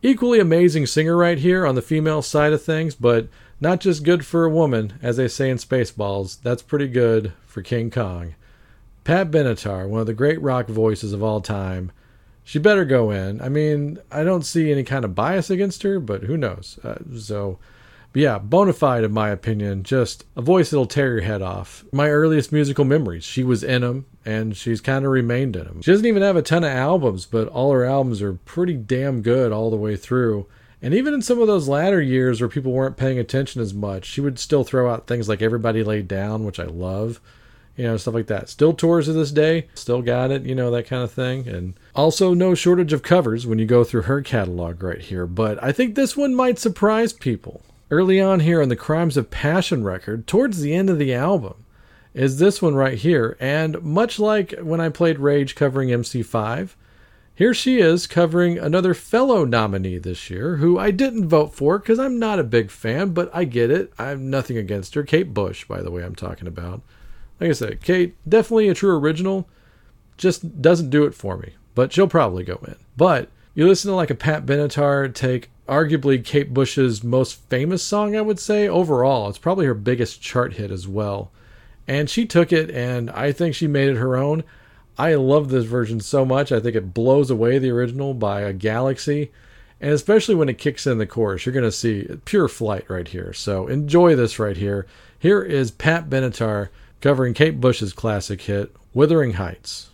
Equally 0.01 0.39
amazing 0.39 0.87
singer 0.87 1.15
right 1.15 1.37
here 1.37 1.65
on 1.65 1.75
the 1.75 1.81
female 1.81 2.21
side 2.21 2.53
of 2.53 2.63
things, 2.63 2.95
but 2.95 3.27
not 3.61 3.79
just 3.79 4.03
good 4.03 4.25
for 4.25 4.45
a 4.45 4.49
woman, 4.49 4.93
as 5.01 5.17
they 5.17 5.27
say 5.27 5.49
in 5.49 5.57
Spaceballs. 5.57 6.41
That's 6.41 6.61
pretty 6.61 6.87
good 6.87 7.33
for 7.45 7.61
King 7.61 7.91
Kong. 7.91 8.35
Pat 9.03 9.29
Benatar, 9.29 9.87
one 9.87 10.01
of 10.01 10.07
the 10.07 10.13
great 10.13 10.41
rock 10.41 10.67
voices 10.67 11.13
of 11.13 11.23
all 11.23 11.39
time. 11.39 11.91
She 12.47 12.59
better 12.59 12.85
go 12.85 13.09
in. 13.09 13.41
I 13.41 13.49
mean, 13.49 13.97
I 14.11 14.23
don't 14.23 14.45
see 14.45 14.71
any 14.71 14.83
kind 14.83 15.03
of 15.03 15.15
bias 15.15 15.49
against 15.49 15.81
her, 15.81 15.99
but 15.99 16.23
who 16.23 16.37
knows? 16.37 16.77
Uh, 16.83 16.99
so, 17.17 17.57
but 18.13 18.21
yeah, 18.21 18.37
bona 18.37 18.71
fide, 18.71 19.03
in 19.03 19.11
my 19.11 19.29
opinion. 19.29 19.81
Just 19.81 20.25
a 20.35 20.43
voice 20.43 20.69
that'll 20.69 20.85
tear 20.85 21.13
your 21.13 21.21
head 21.21 21.41
off. 21.41 21.83
My 21.91 22.07
earliest 22.07 22.51
musical 22.51 22.85
memories. 22.85 23.23
She 23.23 23.43
was 23.43 23.63
in 23.63 23.81
them, 23.81 24.05
and 24.23 24.55
she's 24.55 24.79
kind 24.79 25.05
of 25.05 25.11
remained 25.11 25.55
in 25.55 25.63
them. 25.63 25.81
She 25.81 25.89
doesn't 25.89 26.05
even 26.05 26.21
have 26.21 26.35
a 26.35 26.43
ton 26.43 26.63
of 26.63 26.69
albums, 26.69 27.25
but 27.25 27.47
all 27.47 27.71
her 27.71 27.83
albums 27.83 28.21
are 28.21 28.33
pretty 28.33 28.75
damn 28.75 29.23
good 29.23 29.51
all 29.51 29.71
the 29.71 29.75
way 29.75 29.95
through. 29.95 30.45
And 30.83 30.93
even 30.93 31.15
in 31.15 31.23
some 31.23 31.41
of 31.41 31.47
those 31.47 31.67
latter 31.67 31.99
years 31.99 32.39
where 32.39 32.47
people 32.47 32.73
weren't 32.73 32.95
paying 32.95 33.17
attention 33.17 33.59
as 33.59 33.73
much, 33.73 34.05
she 34.05 34.21
would 34.21 34.37
still 34.37 34.63
throw 34.63 34.93
out 34.93 35.07
things 35.07 35.27
like 35.27 35.41
Everybody 35.41 35.83
Laid 35.83 36.07
Down, 36.07 36.45
which 36.45 36.59
I 36.59 36.65
love 36.65 37.19
you 37.75 37.83
know, 37.83 37.97
stuff 37.97 38.13
like 38.13 38.27
that. 38.27 38.49
Still 38.49 38.73
tours 38.73 39.05
to 39.05 39.13
this 39.13 39.31
day, 39.31 39.67
still 39.73 40.01
got 40.01 40.31
it, 40.31 40.43
you 40.43 40.55
know, 40.55 40.71
that 40.71 40.87
kind 40.87 41.03
of 41.03 41.11
thing. 41.11 41.47
And 41.47 41.73
also, 41.95 42.33
no 42.33 42.53
shortage 42.53 42.91
of 42.91 43.03
covers 43.03 43.47
when 43.47 43.57
you 43.57 43.65
go 43.65 43.85
through 43.85 44.01
her 44.01 44.21
catalog 44.21 44.83
right 44.83 44.99
here, 44.99 45.25
but 45.25 45.61
I 45.63 45.71
think 45.71 45.95
this 45.95 46.17
one 46.17 46.35
might 46.35 46.59
surprise 46.59 47.13
people. 47.13 47.61
Early 47.89 48.19
on 48.19 48.41
here 48.41 48.61
on 48.61 48.67
the 48.67 48.75
Crimes 48.75 49.15
of 49.15 49.31
Passion 49.31 49.81
record, 49.81 50.27
towards 50.27 50.59
the 50.59 50.75
end 50.75 50.89
of 50.89 50.99
the 50.99 51.13
album, 51.13 51.53
is 52.13 52.37
this 52.37 52.61
one 52.61 52.75
right 52.75 52.97
here, 52.97 53.37
and 53.39 53.81
much 53.81 54.19
like 54.19 54.53
when 54.59 54.81
I 54.81 54.89
played 54.89 55.19
Rage 55.19 55.55
covering 55.55 55.87
MC5, 55.87 56.71
here 57.33 57.53
she 57.53 57.79
is 57.79 58.07
covering 58.07 58.57
another 58.57 58.93
fellow 58.93 59.45
nominee 59.45 59.97
this 59.97 60.29
year 60.29 60.57
who 60.57 60.77
I 60.77 60.91
didn't 60.91 61.29
vote 61.29 61.53
for 61.53 61.79
because 61.79 61.99
I'm 61.99 62.19
not 62.19 62.39
a 62.39 62.43
big 62.43 62.71
fan, 62.71 63.11
but 63.11 63.29
I 63.33 63.45
get 63.45 63.71
it. 63.71 63.93
I'm 63.97 64.29
nothing 64.29 64.57
against 64.57 64.95
her. 64.95 65.03
Kate 65.03 65.33
Bush, 65.33 65.65
by 65.65 65.81
the 65.81 65.91
way, 65.91 66.03
I'm 66.03 66.15
talking 66.15 66.47
about. 66.47 66.81
Like 67.39 67.51
I 67.51 67.53
said, 67.53 67.81
Kate, 67.81 68.15
definitely 68.27 68.67
a 68.67 68.73
true 68.73 68.97
original, 68.97 69.47
just 70.17 70.61
doesn't 70.61 70.89
do 70.89 71.05
it 71.05 71.13
for 71.13 71.37
me 71.37 71.53
but 71.75 71.93
she'll 71.93 72.07
probably 72.07 72.43
go 72.43 72.59
in. 72.67 72.75
But 72.97 73.29
you 73.53 73.67
listen 73.67 73.91
to 73.91 73.95
like 73.95 74.09
a 74.09 74.15
Pat 74.15 74.45
Benatar 74.45 75.13
take 75.13 75.49
arguably 75.67 76.23
Kate 76.23 76.53
Bush's 76.53 77.03
most 77.03 77.35
famous 77.49 77.83
song, 77.83 78.15
I 78.15 78.21
would 78.21 78.39
say, 78.39 78.67
overall. 78.67 79.29
It's 79.29 79.37
probably 79.37 79.65
her 79.65 79.73
biggest 79.73 80.21
chart 80.21 80.53
hit 80.53 80.71
as 80.71 80.87
well. 80.87 81.31
And 81.87 82.09
she 82.09 82.25
took 82.25 82.51
it 82.51 82.71
and 82.71 83.09
I 83.11 83.31
think 83.31 83.55
she 83.55 83.67
made 83.67 83.89
it 83.89 83.97
her 83.97 84.17
own. 84.17 84.43
I 84.97 85.15
love 85.15 85.49
this 85.49 85.65
version 85.65 85.99
so 85.99 86.25
much. 86.25 86.51
I 86.51 86.59
think 86.59 86.75
it 86.75 86.93
blows 86.93 87.29
away 87.29 87.59
the 87.59 87.71
original 87.71 88.13
by 88.13 88.41
a 88.41 88.53
galaxy. 88.53 89.31
And 89.81 89.91
especially 89.91 90.35
when 90.35 90.49
it 90.49 90.57
kicks 90.57 90.87
in 90.87 90.97
the 90.97 91.05
chorus, 91.05 91.45
you're 91.45 91.53
going 91.53 91.63
to 91.63 91.71
see 91.71 92.07
pure 92.23 92.47
flight 92.47 92.89
right 92.89 93.07
here. 93.07 93.33
So 93.33 93.67
enjoy 93.67 94.15
this 94.15 94.39
right 94.39 94.57
here. 94.57 94.87
Here 95.19 95.41
is 95.41 95.71
Pat 95.71 96.09
Benatar 96.09 96.69
covering 97.01 97.33
Kate 97.33 97.59
Bush's 97.59 97.93
classic 97.93 98.41
hit, 98.41 98.73
Wuthering 98.93 99.33
Heights. 99.33 99.89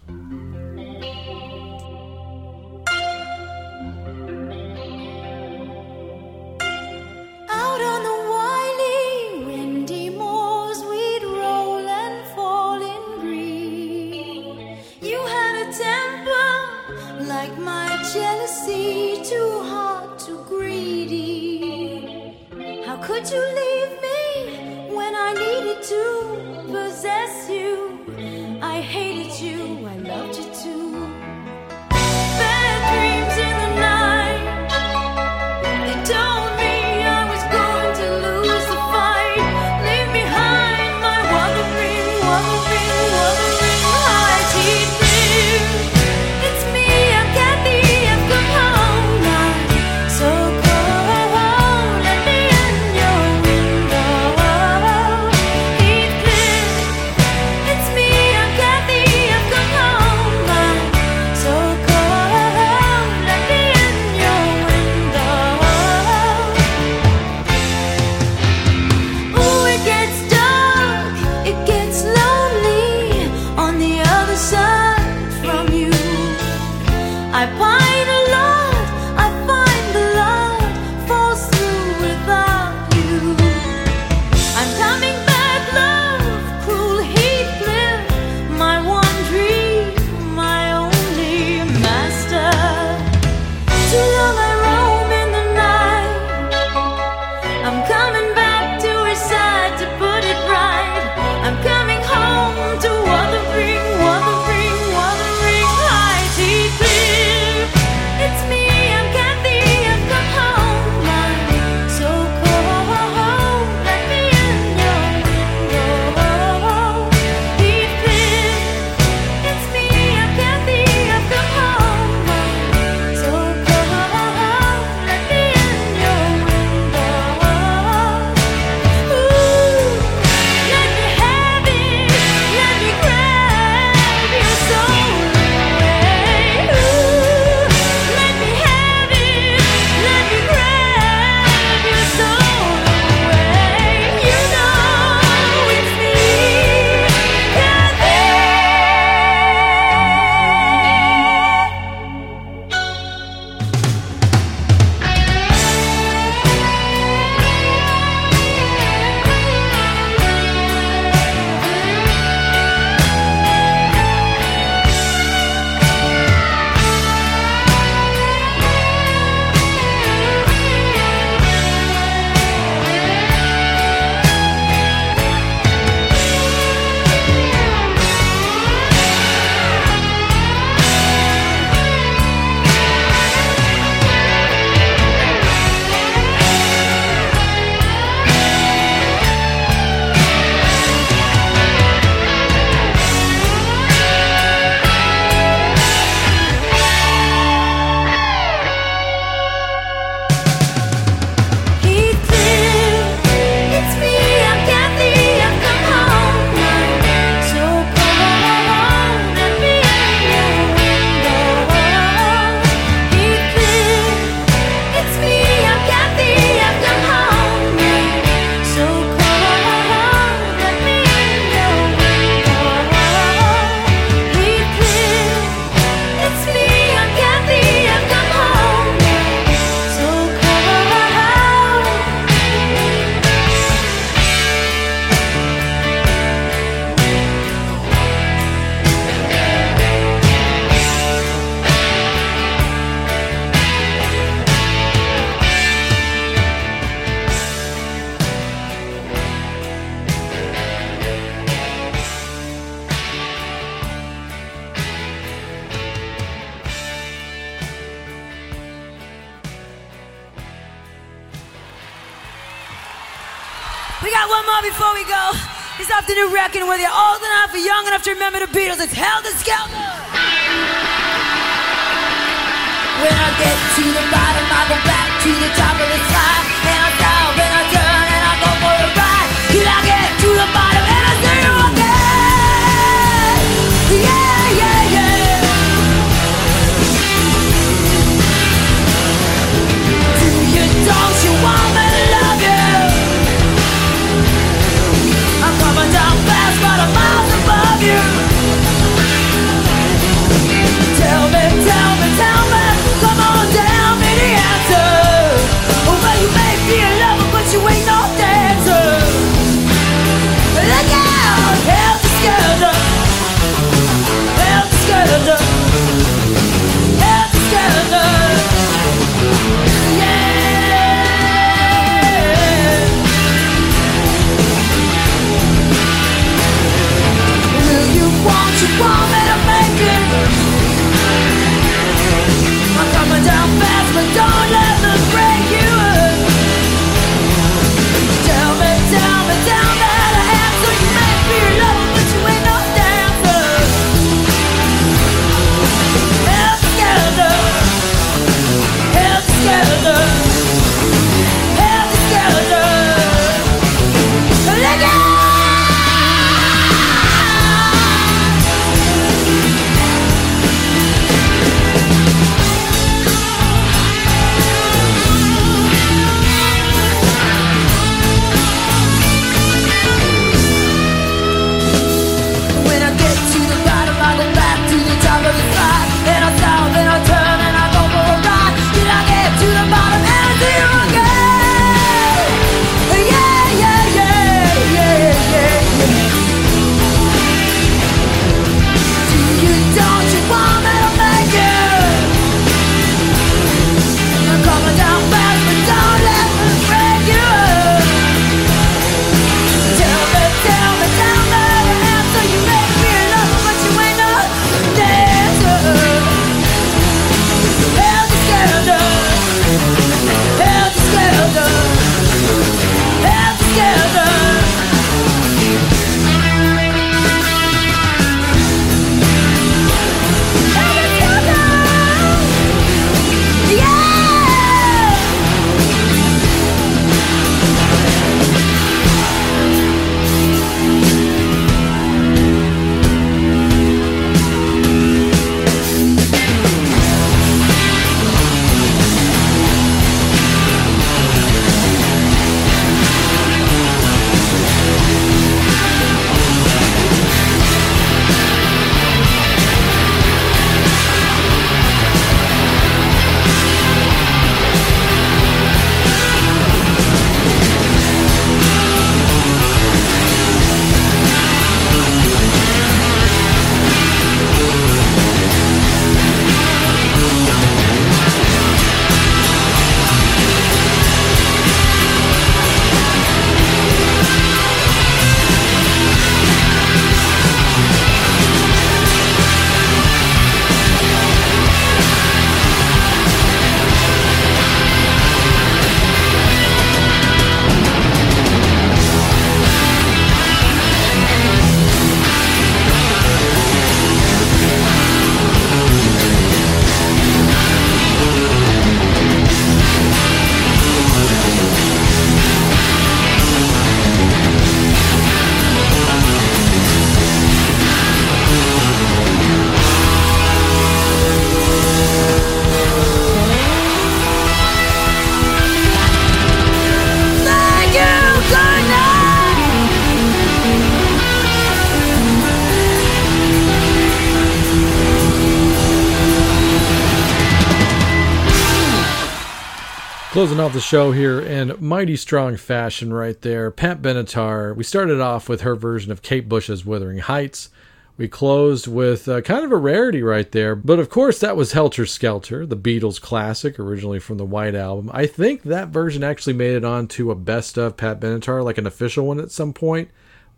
closing 530.22 530.40
off 530.40 530.54
the 530.54 530.62
show 530.62 530.92
here 530.92 531.20
in 531.20 531.52
mighty 531.60 531.96
strong 531.96 532.38
fashion, 532.38 532.94
right 532.94 533.20
there. 533.24 533.50
Pat 533.50 533.82
Benatar. 533.82 534.56
We 534.56 534.64
started 534.64 535.02
off 535.02 535.28
with 535.28 535.42
her 535.42 535.56
version 535.56 535.92
of 535.92 536.04
Kate 536.04 536.30
Bush's 536.30 536.64
Wuthering 536.64 537.00
Heights. 537.00 537.50
We 537.98 538.08
closed 538.08 538.68
with 538.68 539.08
uh, 539.08 539.22
kind 539.22 539.44
of 539.44 539.52
a 539.52 539.58
rarity 539.58 540.04
right 540.04 540.32
there, 540.32 540.56
but 540.56 540.78
of 540.78 540.92
course 540.92 541.18
that 541.22 541.36
was 541.36 541.54
Helter 541.54 541.88
Skelter, 541.88 542.46
the 542.46 542.56
Beatles 542.56 543.02
classic, 543.02 543.60
originally 543.60 543.98
from 543.98 544.20
the 544.20 544.26
White 544.26 544.54
Album. 544.54 544.92
I 544.94 545.08
think 545.08 545.42
that 545.42 545.70
version 545.70 546.04
actually 546.04 546.34
made 546.34 546.54
it 546.54 546.64
onto 546.64 547.10
a 547.10 547.16
best 547.16 547.58
of 547.58 547.76
Pat 547.76 548.00
Benatar, 548.00 548.44
like 548.44 548.60
an 548.60 548.68
official 548.68 549.08
one 549.08 549.20
at 549.20 549.32
some 549.32 549.54
point. 549.54 549.90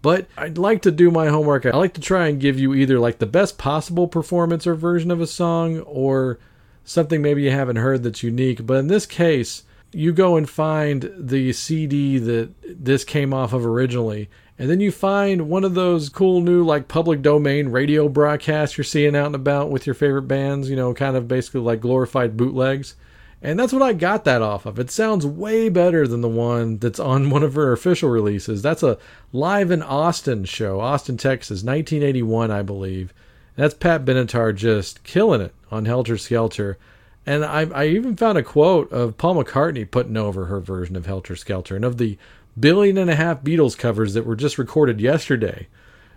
But 0.01 0.27
I'd 0.37 0.57
like 0.57 0.81
to 0.83 0.91
do 0.91 1.11
my 1.11 1.27
homework. 1.27 1.65
I 1.65 1.71
like 1.71 1.95
to 1.95 2.01
try 2.01 2.29
and 2.29 2.39
give 2.39 2.57
you 2.57 2.73
either 2.73 2.99
like 2.99 3.19
the 3.19 3.25
best 3.25 3.57
possible 3.57 4.07
performance 4.07 4.65
or 4.65 4.75
version 4.75 5.11
of 5.11 5.19
a 5.19 5.27
song, 5.27 5.81
or 5.81 6.39
something 6.85 7.21
maybe 7.21 7.41
you 7.41 7.51
haven't 7.51 7.75
heard 7.75 8.03
that's 8.03 8.23
unique. 8.23 8.65
But 8.65 8.77
in 8.77 8.87
this 8.87 9.05
case, 9.05 9.63
you 9.93 10.13
go 10.13 10.35
and 10.35 10.49
find 10.49 11.11
the 11.17 11.53
CD 11.53 12.17
that 12.17 12.51
this 12.63 13.03
came 13.03 13.33
off 13.33 13.53
of 13.53 13.65
originally, 13.65 14.29
and 14.57 14.69
then 14.69 14.79
you 14.79 14.91
find 14.91 15.49
one 15.49 15.63
of 15.63 15.73
those 15.73 16.09
cool 16.09 16.41
new 16.41 16.63
like 16.63 16.87
public 16.87 17.21
domain 17.21 17.69
radio 17.69 18.07
broadcasts 18.07 18.77
you're 18.77 18.85
seeing 18.85 19.15
out 19.15 19.27
and 19.27 19.35
about 19.35 19.69
with 19.69 19.87
your 19.87 19.93
favorite 19.95 20.23
bands, 20.23 20.69
you 20.69 20.75
know, 20.75 20.93
kind 20.93 21.15
of 21.15 21.27
basically 21.27 21.61
like 21.61 21.81
glorified 21.81 22.37
bootlegs. 22.37 22.95
And 23.41 23.59
that's 23.59 23.73
what 23.73 23.81
I 23.81 23.91
got 23.91 24.23
that 24.23 24.41
off 24.41 24.65
of. 24.65 24.79
It 24.79 24.89
sounds 24.89 25.25
way 25.25 25.67
better 25.67 26.07
than 26.07 26.21
the 26.21 26.29
one 26.29 26.77
that's 26.77 26.99
on 26.99 27.29
one 27.31 27.43
of 27.43 27.55
her 27.55 27.73
official 27.73 28.09
releases. 28.09 28.61
That's 28.61 28.83
a 28.83 28.97
live 29.33 29.69
in 29.69 29.81
Austin 29.81 30.45
show, 30.45 30.79
Austin, 30.79 31.17
Texas, 31.17 31.63
1981, 31.63 32.51
I 32.51 32.61
believe. 32.61 33.13
That's 33.55 33.73
Pat 33.73 34.05
Benatar 34.05 34.55
just 34.55 35.03
killing 35.03 35.41
it 35.41 35.53
on 35.69 35.85
Helter 35.85 36.17
Skelter. 36.17 36.77
And 37.25 37.45
I, 37.45 37.61
I 37.73 37.87
even 37.87 38.15
found 38.17 38.37
a 38.37 38.43
quote 38.43 38.91
of 38.91 39.17
Paul 39.17 39.41
McCartney 39.41 39.89
putting 39.89 40.17
over 40.17 40.45
her 40.45 40.59
version 40.59 40.95
of 40.95 41.05
Helter 41.05 41.35
Skelter 41.35 41.75
and 41.75 41.85
of 41.85 41.97
the 41.97 42.17
billion 42.59 42.97
and 42.97 43.09
a 43.09 43.15
half 43.15 43.41
Beatles 43.43 43.77
covers 43.77 44.13
that 44.13 44.25
were 44.25 44.35
just 44.35 44.57
recorded 44.57 44.99
yesterday. 44.99 45.67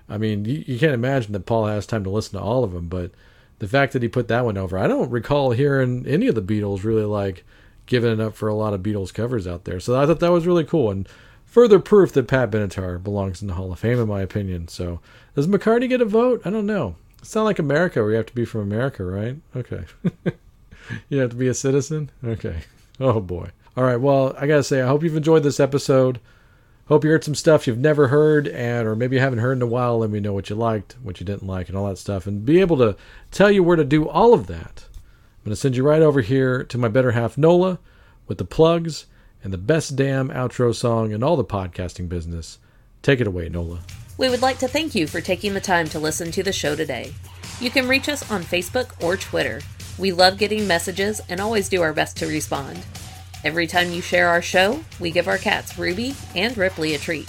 I 0.08 0.18
mean, 0.18 0.44
you, 0.44 0.64
you 0.66 0.78
can't 0.78 0.92
imagine 0.92 1.32
that 1.32 1.46
Paul 1.46 1.66
has 1.66 1.86
time 1.86 2.04
to 2.04 2.10
listen 2.10 2.38
to 2.38 2.44
all 2.44 2.64
of 2.64 2.72
them, 2.72 2.88
but 2.88 3.12
the 3.58 3.68
fact 3.68 3.92
that 3.92 4.02
he 4.02 4.08
put 4.08 4.28
that 4.28 4.44
one 4.44 4.58
over, 4.58 4.76
I 4.76 4.86
don't 4.86 5.10
recall 5.10 5.52
hearing 5.52 6.06
any 6.06 6.26
of 6.26 6.34
the 6.34 6.42
Beatles 6.42 6.84
really 6.84 7.04
like 7.04 7.44
giving 7.86 8.12
it 8.12 8.20
up 8.20 8.34
for 8.34 8.48
a 8.48 8.54
lot 8.54 8.74
of 8.74 8.82
Beatles 8.82 9.14
covers 9.14 9.46
out 9.46 9.64
there. 9.64 9.80
So 9.80 10.00
I 10.00 10.06
thought 10.06 10.20
that 10.20 10.32
was 10.32 10.46
really 10.46 10.64
cool 10.64 10.90
and 10.90 11.08
further 11.44 11.78
proof 11.78 12.12
that 12.12 12.28
Pat 12.28 12.50
Benatar 12.50 13.02
belongs 13.02 13.40
in 13.40 13.48
the 13.48 13.54
Hall 13.54 13.72
of 13.72 13.78
Fame, 13.78 14.00
in 14.00 14.08
my 14.08 14.20
opinion. 14.20 14.68
So 14.68 15.00
does 15.34 15.46
McCartney 15.46 15.88
get 15.88 16.00
a 16.00 16.04
vote? 16.04 16.42
I 16.44 16.50
don't 16.50 16.66
know. 16.66 16.96
It's 17.20 17.34
not 17.34 17.44
like 17.44 17.58
America 17.58 18.02
where 18.02 18.10
you 18.10 18.16
have 18.16 18.26
to 18.26 18.34
be 18.34 18.44
from 18.44 18.60
America, 18.60 19.04
right? 19.04 19.36
Okay. 19.54 19.84
you 21.08 21.18
have 21.18 21.30
to 21.30 21.36
be 21.36 21.48
a 21.48 21.54
citizen? 21.54 22.10
Okay. 22.24 22.62
Oh 23.00 23.20
boy. 23.20 23.50
All 23.76 23.84
right. 23.84 24.00
Well, 24.00 24.34
I 24.38 24.46
got 24.46 24.56
to 24.56 24.62
say, 24.62 24.80
I 24.80 24.86
hope 24.86 25.02
you've 25.02 25.16
enjoyed 25.16 25.42
this 25.42 25.60
episode. 25.60 26.18
Hope 26.88 27.04
you 27.04 27.10
heard 27.10 27.24
some 27.24 27.34
stuff 27.34 27.66
you've 27.66 27.78
never 27.78 28.08
heard, 28.08 28.46
and 28.46 28.86
or 28.86 28.94
maybe 28.94 29.16
you 29.16 29.20
haven't 29.20 29.40
heard 29.40 29.58
in 29.58 29.62
a 29.62 29.66
while. 29.66 29.98
Let 29.98 30.10
me 30.10 30.20
know 30.20 30.32
what 30.32 30.48
you 30.48 30.56
liked, 30.56 30.96
what 31.02 31.18
you 31.18 31.26
didn't 31.26 31.46
like, 31.46 31.68
and 31.68 31.76
all 31.76 31.88
that 31.88 31.98
stuff, 31.98 32.28
and 32.28 32.46
be 32.46 32.60
able 32.60 32.76
to 32.78 32.96
tell 33.32 33.50
you 33.50 33.64
where 33.64 33.76
to 33.76 33.84
do 33.84 34.08
all 34.08 34.32
of 34.32 34.46
that. 34.46 34.84
I'm 34.86 35.44
going 35.44 35.52
to 35.52 35.56
send 35.56 35.76
you 35.76 35.82
right 35.82 36.00
over 36.00 36.20
here 36.20 36.62
to 36.62 36.78
my 36.78 36.88
better 36.88 37.10
half 37.10 37.36
Nola 37.36 37.80
with 38.28 38.38
the 38.38 38.44
plugs 38.44 39.06
and 39.42 39.52
the 39.52 39.58
best 39.58 39.96
damn 39.96 40.28
outro 40.30 40.74
song 40.74 41.10
in 41.10 41.22
all 41.22 41.36
the 41.36 41.44
podcasting 41.44 42.08
business. 42.08 42.58
Take 43.02 43.20
it 43.20 43.26
away, 43.26 43.48
Nola. 43.48 43.80
We 44.16 44.28
would 44.28 44.42
like 44.42 44.58
to 44.58 44.68
thank 44.68 44.94
you 44.94 45.06
for 45.06 45.20
taking 45.20 45.54
the 45.54 45.60
time 45.60 45.88
to 45.88 45.98
listen 45.98 46.30
to 46.32 46.42
the 46.42 46.52
show 46.52 46.74
today. 46.74 47.12
You 47.60 47.70
can 47.70 47.88
reach 47.88 48.08
us 48.08 48.28
on 48.30 48.42
Facebook 48.42 48.92
or 49.02 49.16
Twitter. 49.16 49.60
We 49.98 50.12
love 50.12 50.36
getting 50.36 50.66
messages 50.66 51.22
and 51.28 51.40
always 51.40 51.68
do 51.68 51.82
our 51.82 51.94
best 51.94 52.18
to 52.18 52.26
respond. 52.26 52.84
Every 53.44 53.66
time 53.66 53.92
you 53.92 54.02
share 54.02 54.28
our 54.28 54.42
show, 54.42 54.80
we 55.00 55.10
give 55.10 55.28
our 55.28 55.38
cats 55.38 55.78
Ruby 55.78 56.14
and 56.34 56.56
Ripley 56.56 56.94
a 56.94 56.98
treat. 56.98 57.28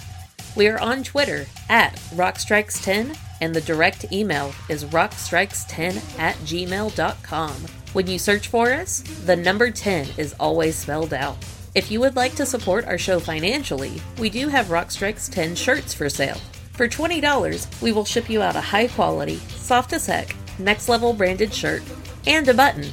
We 0.56 0.68
are 0.68 0.80
on 0.80 1.04
Twitter 1.04 1.46
at 1.70 1.96
Rockstrikes10, 2.16 3.18
and 3.40 3.54
the 3.54 3.62
direct 3.62 4.12
email 4.12 4.54
is 4.68 4.86
rockstrikes10 4.86 6.20
at 6.20 6.36
gmail.com. 6.38 7.54
When 7.94 8.08
you 8.08 8.20
search 8.20 8.48
for 8.48 8.72
us, 8.74 9.02
the 9.26 9.36
number 9.36 9.72
10 9.72 10.08
is 10.18 10.36
always 10.40 10.76
spelled 10.76 11.14
out. 11.14 11.38
If 11.76 11.92
you 11.92 12.00
would 12.00 12.16
like 12.16 12.36
to 12.36 12.46
support 12.46 12.86
our 12.86 12.98
show 12.98 13.20
financially, 13.20 14.02
we 14.18 14.30
do 14.30 14.48
have 14.48 14.66
Rockstrikes 14.68 15.32
10 15.32 15.56
shirts 15.56 15.94
for 15.94 16.10
sale. 16.10 16.42
For 16.74 16.88
$20, 16.88 17.82
we 17.82 17.92
will 17.92 18.06
ship 18.06 18.30
you 18.30 18.42
out 18.42 18.56
a 18.56 18.62
high 18.62 18.88
quality, 18.88 19.36
soft 19.36 19.94
as 19.94 20.08
heck, 20.08 20.36
next 20.58 20.90
level 20.90 21.14
branded 21.14 21.54
shirt 21.54 21.84
and 22.28 22.48
a 22.48 22.54
button 22.54 22.92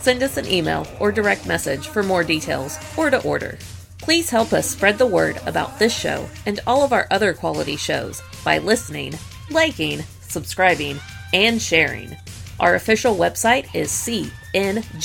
Send 0.00 0.22
us 0.22 0.36
an 0.38 0.46
email 0.46 0.86
or 0.98 1.12
direct 1.12 1.46
message 1.46 1.88
for 1.88 2.02
more 2.02 2.24
details 2.24 2.78
or 2.96 3.10
to 3.10 3.22
order. 3.22 3.58
Please 3.98 4.30
help 4.30 4.54
us 4.54 4.68
spread 4.68 4.96
the 4.96 5.04
word 5.06 5.38
about 5.44 5.78
this 5.78 5.94
show 5.94 6.26
and 6.46 6.58
all 6.66 6.82
of 6.82 6.94
our 6.94 7.06
other 7.10 7.34
quality 7.34 7.76
shows 7.76 8.22
by 8.42 8.56
listening, 8.58 9.12
liking, 9.50 10.00
subscribing, 10.22 10.98
and 11.34 11.60
sharing. 11.60 12.16
Our 12.58 12.76
official 12.76 13.14
website 13.14 13.74
is 13.74 13.90
cnjradio.com. 13.90 14.98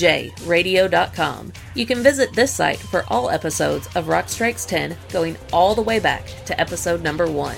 You 1.73 1.85
can 1.85 2.01
visit 2.01 2.31
this 2.33 2.53
site 2.53 2.79
for 2.79 3.03
all 3.09 3.29
episodes 3.29 3.93
of 3.95 4.07
Rock 4.07 4.29
Strikes 4.29 4.65
10 4.65 4.95
going 5.11 5.35
all 5.51 5.75
the 5.75 5.81
way 5.81 5.99
back 5.99 6.25
to 6.45 6.57
episode 6.59 7.03
number 7.03 7.27
1. 7.29 7.55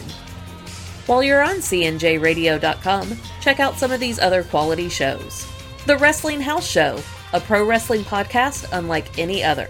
While 1.06 1.22
you're 1.22 1.44
on 1.44 1.58
cnjradio.com, 1.58 3.18
check 3.42 3.60
out 3.60 3.78
some 3.78 3.92
of 3.92 4.00
these 4.00 4.18
other 4.20 4.44
quality 4.44 4.90
shows. 4.90 5.48
The 5.88 5.98
Wrestling 5.98 6.42
House 6.42 6.68
Show 6.68 7.00
a 7.32 7.40
pro 7.40 7.66
wrestling 7.66 8.04
podcast 8.04 8.68
unlike 8.74 9.18
any 9.18 9.42
other. 9.42 9.70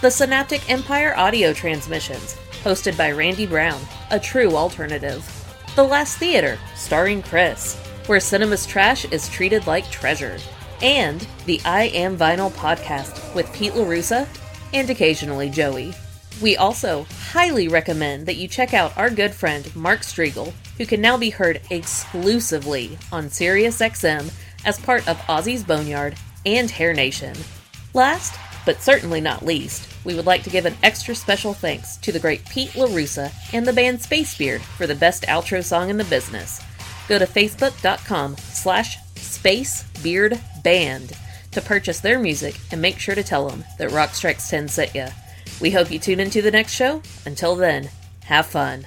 The 0.00 0.10
Synaptic 0.10 0.70
Empire 0.70 1.14
audio 1.14 1.52
transmissions, 1.52 2.38
hosted 2.64 2.96
by 2.96 3.12
Randy 3.12 3.44
Brown, 3.44 3.78
a 4.10 4.18
true 4.18 4.56
alternative. 4.56 5.22
The 5.76 5.82
Last 5.82 6.16
Theater, 6.16 6.58
starring 6.74 7.22
Chris, 7.22 7.76
where 8.06 8.18
cinema's 8.18 8.64
trash 8.64 9.04
is 9.12 9.28
treated 9.28 9.66
like 9.66 9.90
treasure. 9.90 10.38
And 10.80 11.26
the 11.44 11.60
I 11.66 11.84
Am 11.88 12.16
Vinyl 12.16 12.50
podcast 12.52 13.34
with 13.34 13.52
Pete 13.52 13.74
LaRussa 13.74 14.26
and 14.72 14.88
occasionally 14.88 15.50
Joey. 15.50 15.92
We 16.40 16.56
also 16.56 17.06
highly 17.30 17.68
recommend 17.68 18.24
that 18.24 18.36
you 18.36 18.48
check 18.48 18.72
out 18.72 18.96
our 18.96 19.10
good 19.10 19.34
friend 19.34 19.76
Mark 19.76 20.00
Strigl, 20.00 20.54
who 20.78 20.86
can 20.86 21.02
now 21.02 21.18
be 21.18 21.28
heard 21.28 21.60
exclusively 21.70 22.98
on 23.12 23.26
SiriusXM 23.26 24.32
as 24.64 24.78
part 24.78 25.08
of 25.08 25.18
Ozzy's 25.28 25.64
Boneyard 25.64 26.14
and 26.46 26.70
Hair 26.70 26.94
Nation. 26.94 27.36
Last, 27.94 28.38
but 28.64 28.80
certainly 28.80 29.20
not 29.20 29.44
least, 29.44 29.88
we 30.04 30.14
would 30.14 30.26
like 30.26 30.42
to 30.44 30.50
give 30.50 30.66
an 30.66 30.76
extra 30.82 31.14
special 31.14 31.54
thanks 31.54 31.96
to 31.98 32.10
the 32.12 32.20
great 32.20 32.44
Pete 32.48 32.70
LaRussa 32.70 33.32
and 33.52 33.66
the 33.66 33.72
band 33.72 33.98
Spacebeard 33.98 34.60
for 34.60 34.86
the 34.86 34.94
best 34.94 35.24
outro 35.24 35.64
song 35.64 35.90
in 35.90 35.96
the 35.96 36.04
business. 36.04 36.60
Go 37.08 37.18
to 37.18 37.26
facebook.com 37.26 38.36
slash 38.36 38.98
spacebeardband 39.14 41.16
to 41.50 41.60
purchase 41.60 42.00
their 42.00 42.18
music 42.18 42.58
and 42.70 42.80
make 42.80 42.98
sure 42.98 43.14
to 43.14 43.22
tell 43.22 43.48
them 43.48 43.64
that 43.78 43.90
Rock 43.90 44.14
Strikes 44.14 44.48
10 44.48 44.68
sent 44.68 44.94
ya. 44.94 45.08
We 45.60 45.70
hope 45.70 45.90
you 45.90 45.98
tune 45.98 46.20
into 46.20 46.42
the 46.42 46.50
next 46.50 46.72
show. 46.72 47.02
Until 47.26 47.54
then, 47.54 47.90
have 48.24 48.46
fun. 48.46 48.86